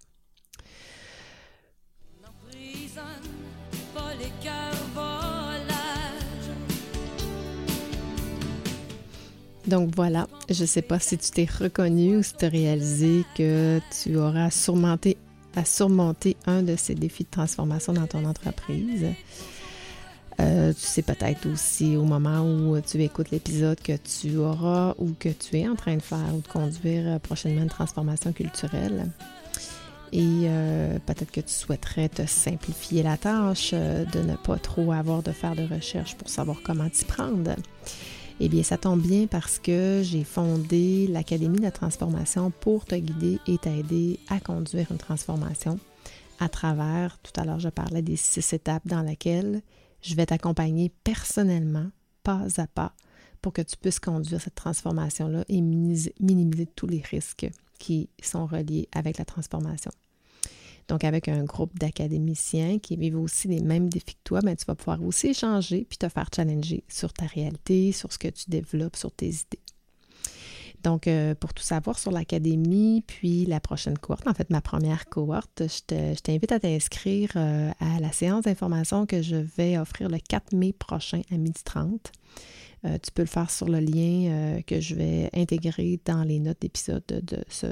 Donc 9.67 9.95
voilà, 9.97 10.29
je 10.51 10.63
ne 10.63 10.67
sais 10.67 10.83
pas 10.83 10.99
si 10.99 11.17
tu 11.17 11.31
t'es 11.31 11.47
reconnu 11.47 12.19
ou 12.19 12.23
si 12.23 12.35
tu 12.35 12.45
as 12.45 12.49
réalisé 12.49 13.25
que 13.35 13.81
tu 14.03 14.17
auras 14.17 14.51
surmonté, 14.51 15.17
à 15.57 15.65
surmonter 15.65 16.37
un 16.47 16.63
de 16.63 16.77
ces 16.77 16.95
défis 16.95 17.25
de 17.25 17.31
transformation 17.31 17.95
dans 17.95 18.07
ton 18.07 18.27
entreprise. 18.27 19.07
Euh, 20.41 20.73
tu 20.73 20.81
sais 20.81 21.03
peut-être 21.03 21.49
aussi 21.49 21.97
au 21.97 22.05
moment 22.05 22.41
où 22.41 22.81
tu 22.81 23.03
écoutes 23.03 23.31
l'épisode 23.31 23.81
que 23.81 23.97
tu 23.97 24.37
auras 24.37 24.95
ou 24.99 25.13
que 25.19 25.29
tu 25.29 25.59
es 25.59 25.69
en 25.69 25.77
train 25.77 25.97
de 25.97 26.03
faire 26.03 26.35
ou 26.35 26.41
de 26.41 26.49
conduire 26.49 27.07
euh, 27.07 27.19
prochainement 27.19 27.63
une 27.63 27.69
transformation 27.69 28.33
culturelle. 28.33 29.11
Et 30.13 30.43
euh, 30.45 30.99
peut-être 31.07 31.31
que 31.31 31.41
tu 31.41 31.53
souhaiterais 31.53 32.09
te 32.09 32.27
simplifier 32.27 33.03
la 33.03 33.17
tâche, 33.17 33.73
de 33.73 34.23
ne 34.23 34.37
pas 34.37 34.59
trop 34.59 34.93
avoir 34.93 35.23
de 35.23 35.33
faire 35.33 35.57
de 35.57 35.67
recherche 35.67 36.15
pour 36.17 36.29
savoir 36.29 36.59
comment 36.63 36.89
t'y 36.89 37.05
prendre. 37.05 37.55
Eh 38.41 38.49
bien, 38.49 38.63
ça 38.63 38.77
tombe 38.77 39.01
bien 39.01 39.27
parce 39.27 39.59
que 39.59 40.03
j'ai 40.05 40.25
fondé 40.25 41.09
l'Académie 41.09 41.59
de 41.59 41.63
la 41.63 41.71
transformation 41.71 42.53
pour 42.61 42.85
te 42.85 42.95
guider 42.95 43.39
et 43.47 43.59
t'aider 43.59 44.19
à 44.29 44.39
conduire 44.41 44.87
une 44.91 44.99
transformation 44.99 45.79
à 46.41 46.49
travers, 46.49 47.19
tout 47.23 47.39
à 47.41 47.45
l'heure 47.45 47.61
je 47.61 47.69
parlais 47.69 48.03
des 48.03 48.17
six 48.17 48.53
étapes 48.53 48.87
dans 48.87 49.03
lesquelles 49.03 49.63
je 50.05 50.15
vais 50.15 50.27
t'accompagner 50.27 50.93
personnellement, 51.03 51.91
pas 52.23 52.47
à 52.59 52.67
pas, 52.67 52.95
pour 53.41 53.53
que 53.53 53.63
tu 53.63 53.77
puisses 53.77 54.01
conduire 54.01 54.41
cette 54.41 54.55
transformation-là 54.55 55.45
et 55.49 55.61
minimiser, 55.61 56.67
tous 56.77 56.87
les 56.87 57.01
risques 57.01 57.49
qui 57.79 58.09
sont 58.23 58.47
reliés 58.47 58.89
avec 58.93 59.19
la 59.19 59.25
transformation. 59.25 59.91
Donc, 60.89 61.05
avec 61.05 61.29
un 61.29 61.45
groupe 61.45 61.79
d'académiciens 61.79 62.79
qui 62.79 62.97
vivent 62.97 63.19
aussi 63.19 63.49
les 63.49 63.61
mêmes 63.61 63.89
défis 63.89 64.15
que 64.17 64.25
toi, 64.25 64.41
ben, 64.43 64.55
tu 64.55 64.67
vas 64.67 64.75
pouvoir 64.75 65.03
aussi 65.03 65.29
échanger 65.29 65.87
puis 65.89 65.97
te 65.97 66.09
faire 66.11 66.29
challenger 66.35 66.85
sur 66.89 67.13
ta 67.13 67.25
réalité, 67.25 67.93
sur 67.93 68.13
ce 68.13 68.19
que 68.19 68.29
tu 68.29 68.45
développes, 68.49 68.97
sur 68.97 69.11
tes 69.11 69.29
idées. 69.29 69.64
Donc, 70.85 71.09
euh, 71.09 71.35
pour 71.35 71.55
tout 71.55 71.63
savoir 71.63 71.99
sur 71.99 72.13
l'académie, 72.13 73.03
puis 73.07 73.47
la 73.47 73.59
prochaine 73.59 73.97
cohorte, 73.97 74.29
en 74.29 74.35
fait, 74.35 74.51
ma 74.51 74.61
première 74.61 75.07
cohorte, 75.07 75.63
je 75.67 76.21
t'invite 76.21 76.53
à 76.53 76.61
t'inscrire 76.61 77.31
euh, 77.37 77.71
à 77.81 78.01
la 78.01 78.13
séance 78.13 78.45
d'information 78.45 79.07
que 79.07 79.23
je 79.23 79.37
vais 79.37 79.79
offrir 79.79 80.11
le 80.11 80.19
4 80.19 80.55
mai 80.55 80.75
prochain 80.75 81.23
à 81.33 81.37
12h30. 81.37 82.01
Euh, 82.85 82.99
tu 83.03 83.11
peux 83.13 83.23
le 83.23 83.29
faire 83.29 83.51
sur 83.51 83.67
le 83.67 83.81
lien 83.81 84.61
que 84.67 84.79
je 84.79 84.95
vais 84.95 85.31
intégrer 85.33 86.01
dans 86.05 86.23
les 86.23 86.39
notes 86.39 86.61
d'épisode 86.61 87.07
de 87.07 87.43
ce, 87.49 87.67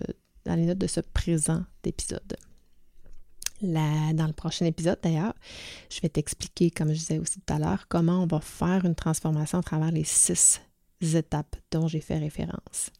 dans 0.46 0.54
les 0.54 0.64
notes 0.64 0.78
de 0.78 0.86
ce 0.86 1.00
présent 1.00 1.64
d'épisode. 1.82 2.36
dans 3.60 4.26
le 4.26 4.32
prochain 4.32 4.64
épisode, 4.64 4.98
d'ailleurs, 5.02 5.34
je 5.90 6.00
vais 6.00 6.08
t'expliquer, 6.08 6.70
comme 6.70 6.88
je 6.88 6.98
disais 6.98 7.18
aussi 7.18 7.40
tout 7.40 7.52
à 7.52 7.58
l'heure, 7.58 7.88
comment 7.90 8.22
on 8.22 8.26
va 8.26 8.40
faire 8.40 8.86
une 8.86 8.94
transformation 8.94 9.58
à 9.58 9.62
travers 9.62 9.90
les 9.90 10.04
six 10.04 10.62
étapes 11.02 11.56
dont 11.70 11.88
j'ai 11.88 12.00
fait 12.00 12.16
référence. 12.16 12.90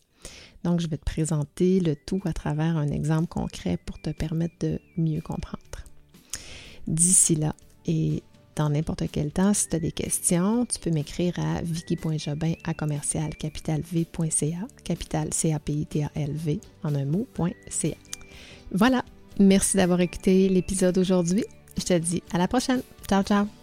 Donc, 0.64 0.80
je 0.80 0.86
vais 0.86 0.96
te 0.96 1.04
présenter 1.04 1.80
le 1.80 1.96
tout 1.96 2.20
à 2.24 2.32
travers 2.32 2.76
un 2.76 2.88
exemple 2.88 3.28
concret 3.28 3.78
pour 3.84 4.00
te 4.00 4.10
permettre 4.10 4.54
de 4.60 4.78
mieux 4.96 5.20
comprendre. 5.20 5.58
D'ici 6.86 7.36
là, 7.36 7.54
et 7.86 8.22
dans 8.56 8.68
n'importe 8.68 9.04
quel 9.10 9.30
temps, 9.30 9.54
si 9.54 9.68
tu 9.68 9.76
as 9.76 9.78
des 9.78 9.92
questions, 9.92 10.66
tu 10.66 10.78
peux 10.78 10.90
m'écrire 10.90 11.38
à 11.38 11.62
vicky.jobin 11.62 12.54
à 12.64 12.74
commercial 12.74 13.34
capital 13.36 13.82
c 13.84 15.52
a 15.52 15.58
p 15.58 15.72
i 15.72 15.86
t 15.86 16.04
a 16.04 16.10
l 16.14 16.32
v 16.32 16.60
en 16.82 16.94
un 16.94 17.04
mot.ca. 17.04 17.96
Voilà, 18.72 19.04
merci 19.38 19.76
d'avoir 19.76 20.00
écouté 20.00 20.48
l'épisode 20.48 20.98
aujourd'hui. 20.98 21.44
Je 21.78 21.84
te 21.84 21.98
dis 21.98 22.22
à 22.32 22.38
la 22.38 22.48
prochaine. 22.48 22.82
Ciao, 23.08 23.22
ciao. 23.22 23.61